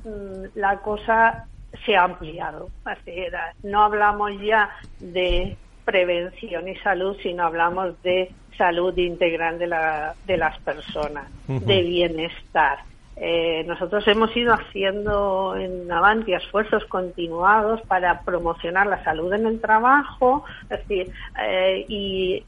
[0.05, 1.47] mm, la cosa
[1.85, 2.69] se ha ampliado.
[2.85, 3.55] Así era.
[3.63, 5.57] No hablamos ya de
[5.87, 12.81] prevención y salud, sino hablamos de salud integral de, la, de las personas, de bienestar.
[13.17, 19.61] Eh, nosotros hemos ido haciendo en Avanti esfuerzos continuados para promocionar la salud en el
[19.61, 21.11] trabajo, es decir,
[21.41, 22.45] eh, y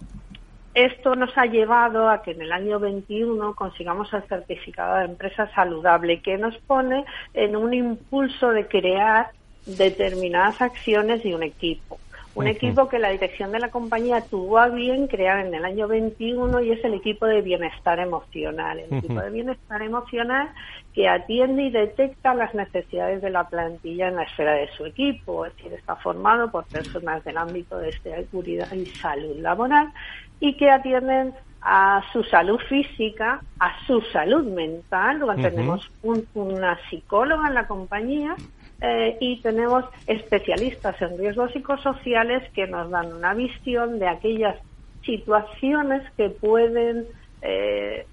[0.75, 5.49] esto nos ha llevado a que en el año 21 consigamos el certificado de empresa
[5.55, 9.29] saludable, que nos pone en un impulso de crear
[9.65, 11.99] determinadas acciones y un equipo
[12.39, 15.89] Un equipo que la dirección de la compañía tuvo a bien crear en el año
[15.89, 18.79] 21 y es el equipo de bienestar emocional.
[18.79, 20.51] El equipo de bienestar emocional
[20.95, 25.47] que atiende y detecta las necesidades de la plantilla en la esfera de su equipo.
[25.47, 29.93] Es decir, está formado por personas del ámbito de seguridad y salud laboral
[30.39, 35.25] y que atienden a su salud física, a su salud mental.
[35.43, 35.91] Tenemos
[36.35, 38.37] una psicóloga en la compañía
[38.81, 44.57] eh, y tenemos especialistas en riesgos psicosociales que nos dan una visión de aquellas
[45.05, 47.07] situaciones que pueden
[47.43, 48.07] eh,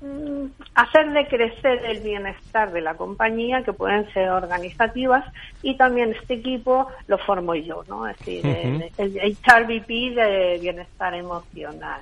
[0.00, 5.24] mm, hacer decrecer el bienestar de la compañía, que pueden ser organizativas,
[5.62, 8.08] y también este equipo lo formo yo, ¿no?
[8.08, 12.00] Es decir, el, el, HRBP de bienestar emocional.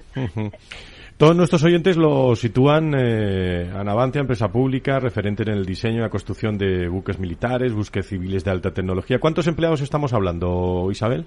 [1.20, 6.00] Todos nuestros oyentes lo sitúan eh, a Navantia, empresa pública, referente en el diseño y
[6.00, 9.20] la construcción de buques militares, buques civiles de alta tecnología.
[9.20, 11.26] ¿Cuántos empleados estamos hablando, Isabel?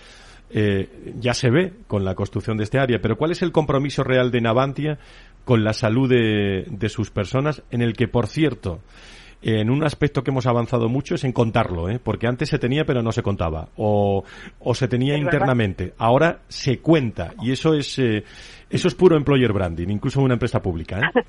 [0.51, 4.03] Eh, ya se ve con la construcción de este área, pero ¿cuál es el compromiso
[4.03, 4.97] real de Navantia
[5.45, 8.81] con la salud de, de sus personas, en el que, por cierto,
[9.41, 11.99] en un aspecto que hemos avanzado mucho es en contarlo, ¿eh?
[12.03, 14.23] porque antes se tenía pero no se contaba, o,
[14.59, 18.23] o se tenía internamente, ahora se cuenta, y eso es, eh,
[18.69, 20.99] eso es puro employer branding, incluso en una empresa pública.
[20.99, 21.23] ¿eh?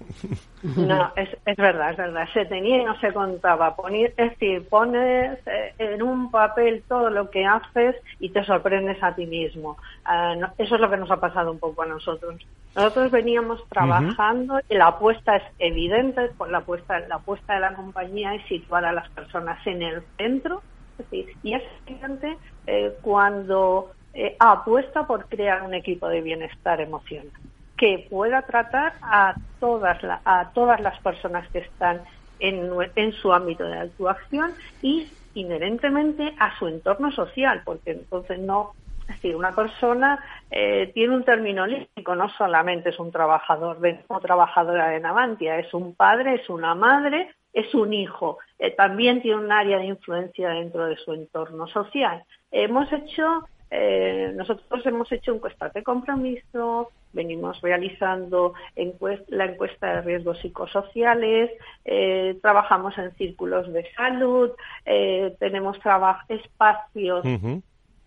[0.76, 5.38] no, es, es verdad, es verdad, se tenía y no se contaba, es decir, pones
[5.46, 9.78] eh, en un papel todo lo que haces y te sorprendes a ti mismo.
[10.04, 12.36] Ah, eso es lo que nos ha pasado un poco a nosotros.
[12.76, 17.74] Nosotros veníamos trabajando y la apuesta es evidente, por la apuesta, la apuesta de la
[17.74, 20.62] compañía es situar a las personas en el centro,
[21.10, 22.36] y es evidente
[22.66, 27.32] eh, cuando eh, apuesta por crear un equipo de bienestar emocional
[27.78, 32.02] que pueda tratar a todas, a todas las personas que están
[32.38, 34.52] en, en su ámbito de actuación
[34.82, 38.72] y inherentemente a su entorno social, porque entonces no
[39.08, 44.20] es decir, una persona eh, tiene un término no solamente es un trabajador de, o
[44.20, 48.38] trabajadora de Navantia, es un padre, es una madre, es un hijo.
[48.58, 52.22] Eh, también tiene un área de influencia dentro de su entorno social.
[52.50, 58.54] Hemos hecho, eh, nosotros hemos hecho encuestas de compromiso, venimos realizando
[59.28, 61.50] la encuesta de riesgos psicosociales,
[62.40, 64.50] trabajamos en círculos de salud,
[65.38, 65.78] tenemos
[66.28, 67.24] espacios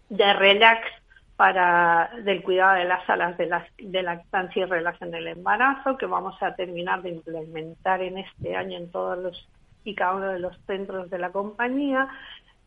[0.10, 0.88] de relax
[1.36, 6.06] para del cuidado de las salas de, la, de lactancia y relación del embarazo que
[6.06, 9.48] vamos a terminar de implementar en este año en todos los
[9.84, 12.08] y cada uno de los centros de la compañía.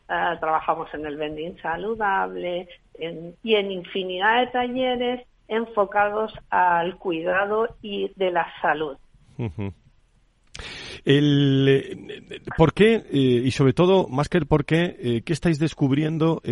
[0.08, 7.76] Uh, trabajamos en el vending saludable en, y en infinidad de talleres enfocados al cuidado
[7.82, 8.96] y de la salud.
[11.04, 11.96] Eh,
[12.56, 16.42] ¿Por qué, eh, y sobre todo, más que el por qué, eh, qué estáis descubriendo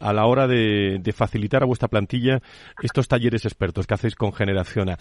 [0.00, 2.40] a la hora de, de, facilitar a vuestra plantilla
[2.82, 4.98] estos talleres expertos que hacéis con Generación A?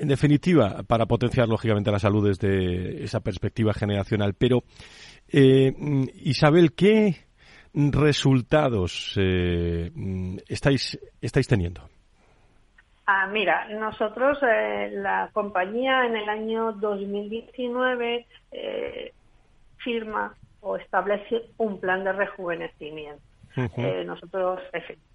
[0.00, 4.34] En definitiva, para potenciar, lógicamente, la salud desde esa perspectiva generacional.
[4.34, 4.64] Pero,
[5.32, 7.16] Isabel, ¿qué
[7.74, 9.16] resultados
[10.48, 11.88] estáis, estáis teniendo?
[13.06, 19.12] Ah, mira, nosotros, eh, la compañía en el año 2019 eh,
[19.78, 23.22] firma o establece un plan de rejuvenecimiento.
[23.56, 23.72] Uh -huh.
[23.76, 24.60] eh, nosotros,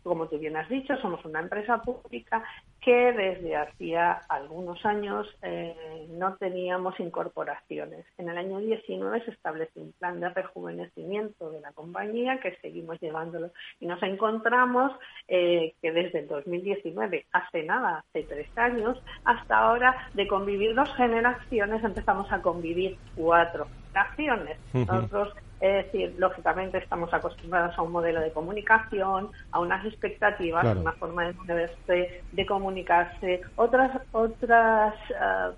[0.04, 2.44] como tú bien has dicho, somos una empresa pública
[2.82, 8.06] que desde hacía algunos años eh, no teníamos incorporaciones.
[8.18, 13.00] En el año 19 se establece un plan de rejuvenecimiento de la compañía que seguimos
[13.00, 14.92] llevándolo y nos encontramos
[15.28, 20.94] eh, que desde el 2019, hace nada, hace tres años, hasta ahora de convivir dos
[20.96, 24.58] generaciones empezamos a convivir cuatro generaciones.
[24.74, 25.47] Uh -huh.
[25.60, 30.82] Es decir, lógicamente estamos acostumbrados a un modelo de comunicación, a unas expectativas, claro.
[30.82, 35.54] una forma de comunicarse, otras otras uh,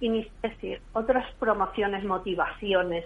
[0.00, 3.04] es decir, otras promociones, motivaciones.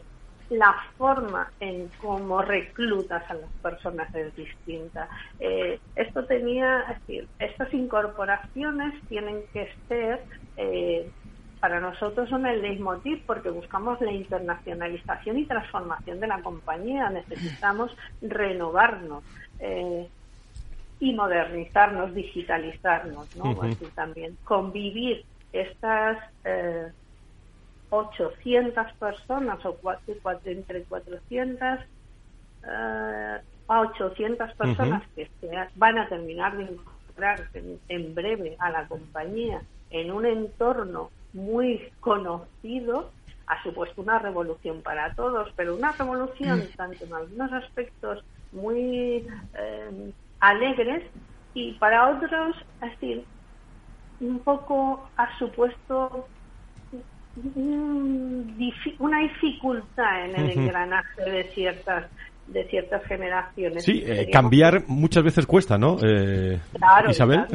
[0.51, 5.09] La forma en cómo reclutas a las personas es distinta.
[5.41, 10.23] Eh, esto tenía, es decir, estas incorporaciones tienen que ser
[10.59, 11.11] eh,
[11.65, 17.09] para nosotros son el leitmotiv porque buscamos la internacionalización y transformación de la compañía.
[17.09, 17.91] Necesitamos
[18.21, 19.25] renovarnos
[19.61, 20.07] eh,
[21.01, 23.45] y modernizarnos, digitalizarnos, ¿no?
[23.45, 23.73] Uh -huh.
[23.73, 26.93] Así también convivir estas eh,
[27.89, 31.81] 800 personas o cuatro, cuatro, entre 400
[32.67, 33.37] Uh,
[33.69, 38.89] a 800 personas que se van a terminar de incorporar en, en breve a la
[38.89, 39.61] compañía
[39.91, 43.11] en un entorno muy conocido,
[43.47, 50.13] ha supuesto una revolución para todos, pero una revolución tanto en algunos aspectos muy eh,
[50.41, 51.05] alegres
[51.53, 53.25] y para otros, decir,
[54.21, 56.27] un poco ha supuesto
[57.47, 62.07] una dificultad en el engranaje de ciertas
[62.47, 63.85] de ciertas generaciones.
[63.85, 65.97] Sí, eh, cambiar muchas veces cuesta, ¿no?
[66.03, 67.47] Eh, Claro, Isabel.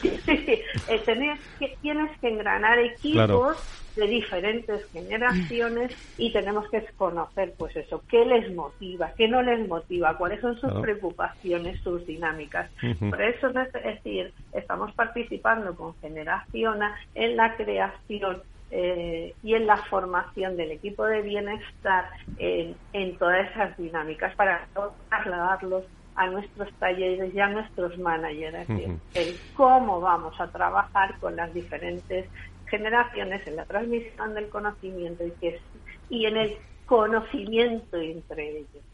[0.00, 0.58] Sí, sí, sí.
[0.88, 1.38] Eh, tener
[1.80, 3.52] tienes que engranar equipos Claro.
[3.96, 9.66] de diferentes generaciones y tenemos que conocer, pues eso, qué les motiva, qué no les
[9.68, 10.82] motiva, cuáles son sus Claro.
[10.82, 12.70] preocupaciones, sus dinámicas.
[12.98, 18.42] Por eso, es decir, estamos participando con Generaciona en la creación
[18.74, 22.08] eh, y en la formación del equipo de bienestar
[22.38, 24.66] en, en todas esas dinámicas para
[25.10, 29.00] trasladarlos a nuestros talleres y a nuestros managers, decir, Ujú.
[29.14, 32.30] el cómo vamos a trabajar con las diferentes
[32.66, 35.60] generaciones en la transmisión del conocimiento y, que,
[36.08, 38.84] y en el conocimiento entre ellos.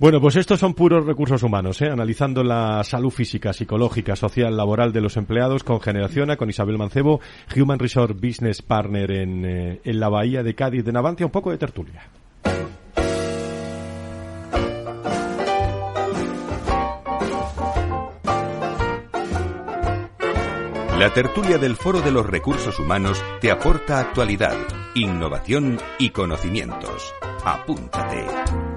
[0.00, 1.90] Bueno, pues estos son puros recursos humanos, ¿eh?
[1.90, 7.20] analizando la salud física, psicológica, social, laboral de los empleados con Generaciona, con Isabel Mancebo,
[7.54, 11.50] Human Resource Business Partner en, eh, en la Bahía de Cádiz de Navantia, un poco
[11.50, 12.08] de tertulia.
[20.98, 24.56] La tertulia del Foro de los Recursos Humanos te aporta actualidad,
[24.94, 27.12] innovación y conocimientos.
[27.44, 28.69] Apúntate.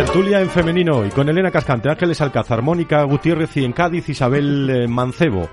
[0.00, 4.70] Tertulia en femenino y con Elena Cascante, Ángeles Alcázar, Mónica Gutiérrez y en Cádiz Isabel
[4.70, 5.50] eh, Mancebo.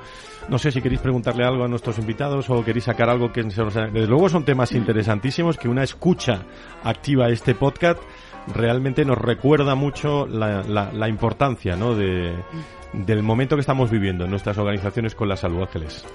[0.49, 3.61] No sé si queréis preguntarle algo a nuestros invitados o queréis sacar algo que se
[3.61, 3.73] nos...
[3.73, 6.43] Desde luego son temas interesantísimos que una escucha
[6.83, 7.99] activa este podcast
[8.55, 11.95] realmente nos recuerda mucho la, la- la importancia ¿no?
[11.95, 12.33] de,
[12.93, 16.05] del momento que estamos viviendo en nuestras organizaciones con la salud, Ángeles.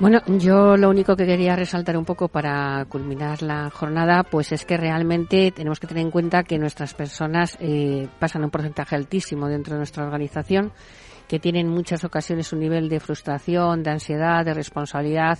[0.00, 4.64] Bueno, yo lo único que quería resaltar un poco para culminar la jornada, pues es
[4.64, 9.48] que realmente tenemos que tener en cuenta que nuestras personas eh, pasan un porcentaje altísimo
[9.48, 10.70] dentro de nuestra organización,
[11.28, 15.38] que tienen en muchas ocasiones un nivel de frustración, de ansiedad, de responsabilidad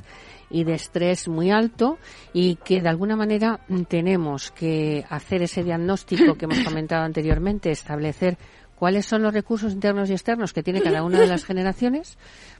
[0.50, 1.98] y de estrés muy alto
[2.32, 8.36] y que de alguna manera tenemos que hacer ese diagnóstico que hemos comentado anteriormente, establecer
[8.78, 12.16] cuáles son los recursos internos y externos que tiene cada una de las generaciones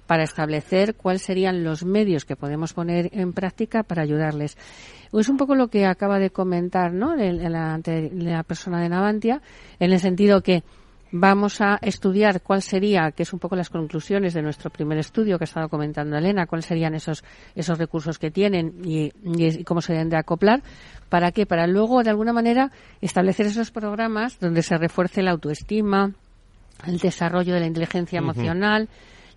[0.06, 4.56] para establecer cuáles serían los medios que podemos poner en práctica para ayudarles.
[5.12, 7.14] Es un poco lo que acaba de comentar ¿no?
[7.14, 9.42] la, la persona de Navantia,
[9.78, 10.64] en el sentido que
[11.10, 15.38] vamos a estudiar cuál sería, que es un poco las conclusiones de nuestro primer estudio
[15.38, 19.10] que ha estado comentando Elena, cuáles serían esos, esos recursos que tienen y,
[19.64, 20.62] cómo se deben de acoplar.
[21.08, 21.46] ¿Para qué?
[21.46, 26.12] Para luego, de alguna manera, establecer esos programas donde se refuerce la autoestima,
[26.86, 28.88] el desarrollo de la inteligencia emocional,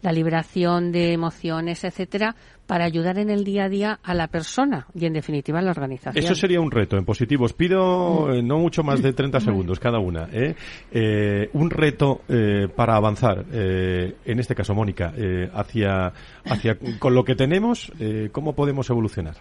[0.02, 2.36] la liberación de emociones, etcétera,
[2.72, 5.72] para ayudar en el día a día a la persona y, en definitiva, a la
[5.72, 6.24] organización.
[6.24, 7.44] Eso sería un reto en positivo.
[7.44, 10.30] Os pido eh, no mucho más de 30 segundos cada una.
[10.32, 10.56] ¿eh?
[10.90, 15.12] Eh, un reto eh, para avanzar, eh, en este caso, Mónica,
[15.54, 16.14] hacia,
[16.46, 17.92] hacia con lo que tenemos,
[18.32, 19.36] ¿cómo podemos evolucionar?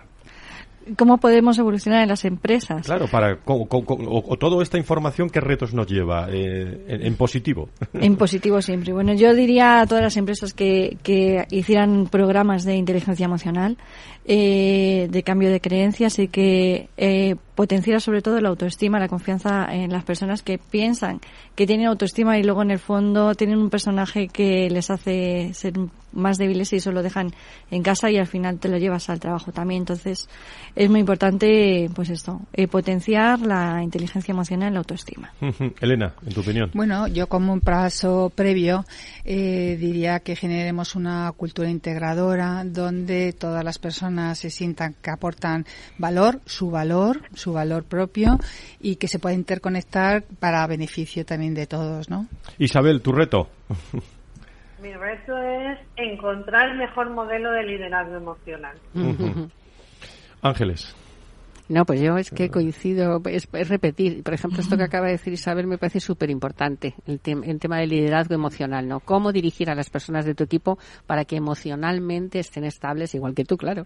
[0.97, 2.87] ¿Cómo podemos evolucionar en las empresas?
[2.87, 7.69] Claro, para o, o toda esta información, ¿qué retos nos lleva eh, en, en positivo?
[7.93, 8.93] En positivo siempre.
[8.93, 13.77] Bueno, yo diría a todas las empresas que, que hicieran programas de inteligencia emocional,
[14.25, 19.67] eh, de cambio de creencias y que eh, potenciara sobre todo la autoestima, la confianza
[19.71, 21.21] en las personas que piensan
[21.55, 25.75] que tienen autoestima y luego en el fondo tienen un personaje que les hace ser
[26.13, 27.33] más débiles y eso lo dejan
[27.71, 29.83] en casa y al final te lo llevas al trabajo también.
[29.83, 30.29] Entonces
[30.75, 35.33] es muy importante, pues esto, eh, potenciar la inteligencia emocional y la autoestima.
[35.81, 36.71] Elena, en tu opinión.
[36.75, 38.85] Bueno, yo como un paso previo
[39.25, 45.67] eh, diría que generemos una cultura integradora donde todas las personas se sientan que aportan
[45.99, 48.39] valor, su valor, su valor propio
[48.81, 52.27] y que se pueda interconectar para beneficio también de todos, ¿no?
[52.59, 53.49] Isabel, tu reto.
[54.83, 58.77] Mi reto es encontrar el mejor modelo de liderazgo emocional.
[60.43, 60.97] Ángeles.
[61.71, 64.25] No, pues yo es que coincido, es, es repetir.
[64.25, 67.61] Por ejemplo, esto que acaba de decir Isabel me parece súper importante, el, tem- el
[67.61, 68.99] tema del liderazgo emocional, ¿no?
[68.99, 73.45] Cómo dirigir a las personas de tu equipo para que emocionalmente estén estables, igual que
[73.45, 73.85] tú, claro.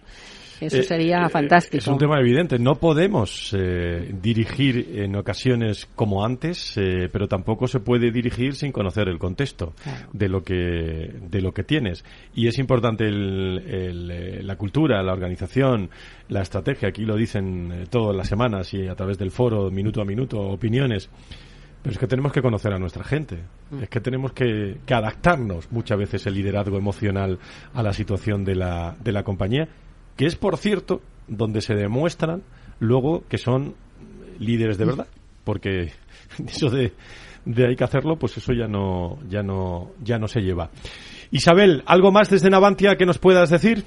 [0.61, 1.77] Eso Eh, sería eh, fantástico.
[1.77, 2.59] Es un tema evidente.
[2.59, 8.73] No podemos eh, dirigir en ocasiones como antes, eh, pero tampoco se puede dirigir sin
[8.73, 9.75] conocer el contexto
[10.13, 12.05] de lo que de lo que tienes.
[12.35, 15.91] Y es importante el- el, eh, la cultura, la organización,
[16.29, 16.89] la estrategia.
[16.89, 20.41] Aquí lo dicen eh, todas las semanas y a través del foro, minuto a minuto,
[20.41, 21.11] opiniones.
[21.83, 23.45] Pero es que tenemos que conocer a nuestra gente.
[23.71, 23.83] Mm.
[23.83, 27.39] Es que tenemos que, que, adaptarnos muchas veces el liderazgo emocional
[27.75, 29.69] a la situación de la, de la compañía,
[30.17, 32.43] que es, por cierto, donde se demuestran
[32.81, 33.75] luego que son
[34.39, 35.09] líderes de verdad.
[35.45, 35.93] Porque
[36.47, 36.95] eso de,
[37.45, 40.71] de hay que hacerlo, pues eso ya no, ya no, ya no se lleva.
[41.31, 43.85] Isabel, ¿algo más desde Navantia que nos puedas decir?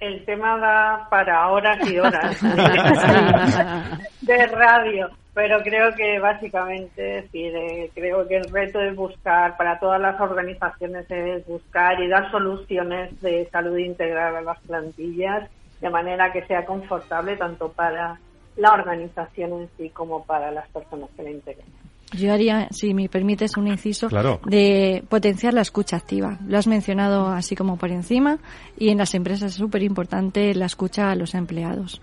[0.00, 2.40] El tema da para horas y horas
[4.20, 7.52] de radio, pero creo que básicamente, sí,
[7.94, 13.20] creo que el reto es buscar, para todas las organizaciones es buscar y dar soluciones
[13.20, 15.48] de salud integral a las plantillas
[15.80, 18.18] de manera que sea confortable tanto para
[18.56, 21.66] la organización en sí como para las personas que la integran.
[22.12, 24.08] Yo haría, si me permites, un inciso
[24.46, 26.38] de potenciar la escucha activa.
[26.46, 28.38] Lo has mencionado así como por encima
[28.78, 32.00] y en las empresas es súper importante la escucha a los empleados.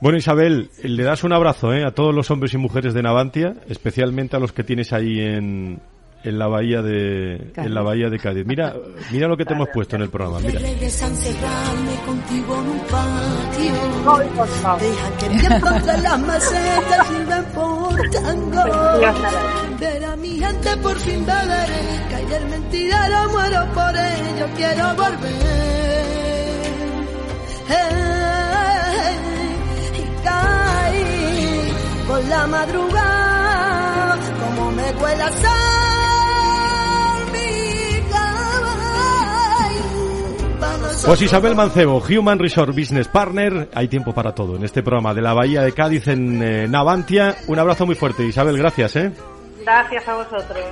[0.00, 1.84] Bueno, Isabel, le das un abrazo ¿eh?
[1.84, 5.80] a todos los hombres y mujeres de Navantia, especialmente a los que tienes ahí en,
[6.24, 8.46] en la bahía de en la bahía de Cádiz.
[8.46, 8.74] Mira,
[9.10, 10.60] mira lo que te hemos puesto en el programa, mira.
[19.78, 21.68] Ver a mi gente por fin beber,
[22.10, 26.00] caer mentira, muero por ello, quiero volver.
[29.94, 31.72] y caí
[32.06, 35.89] por la madrugada, como me cuela sal.
[41.06, 45.22] Pues Isabel Mancebo, Human Resort Business Partner, hay tiempo para todo en este programa de
[45.22, 47.36] la Bahía de Cádiz en eh, Navantia.
[47.48, 49.12] Un abrazo muy fuerte, Isabel, gracias, ¿eh?
[49.62, 50.64] Gracias a vosotros.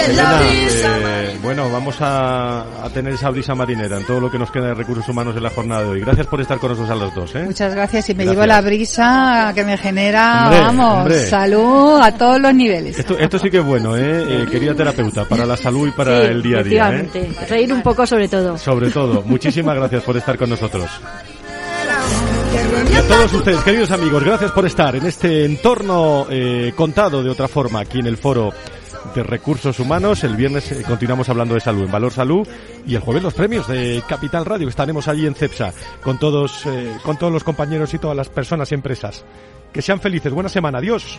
[0.00, 4.74] Eh, bueno, vamos a, tener esa brisa marinera en todo lo que nos queda de
[4.74, 6.00] recursos humanos en la jornada de hoy.
[6.00, 7.34] Gracias por estar con nosotros a los dos.
[7.34, 7.44] ¿eh?
[7.44, 12.54] Muchas gracias y me llevo la brisa que me genera, vamos, salud a todos los
[12.54, 12.98] niveles.
[12.98, 14.46] Esto, esto sí que es bueno, ¿eh?
[14.50, 17.06] querida terapeuta, para la salud y para el día a día.
[17.48, 18.58] Reír un poco sobre todo.
[18.58, 19.22] Sobre todo.
[19.22, 20.88] Muchísimas gracias por estar con nosotros.
[22.90, 27.30] Y a todos ustedes, queridos amigos, gracias por estar en este entorno eh, contado de
[27.30, 28.52] otra forma aquí en el foro
[29.14, 30.24] de recursos humanos.
[30.24, 32.46] El viernes eh, continuamos hablando de salud, en Valor Salud,
[32.86, 34.68] y el jueves los premios de Capital Radio.
[34.68, 35.72] Estaremos allí en CEPSA
[36.02, 39.24] con todos, eh, con todos los compañeros y todas las personas y empresas.
[39.72, 40.32] Que sean felices.
[40.32, 40.78] Buena semana.
[40.78, 41.18] Adiós.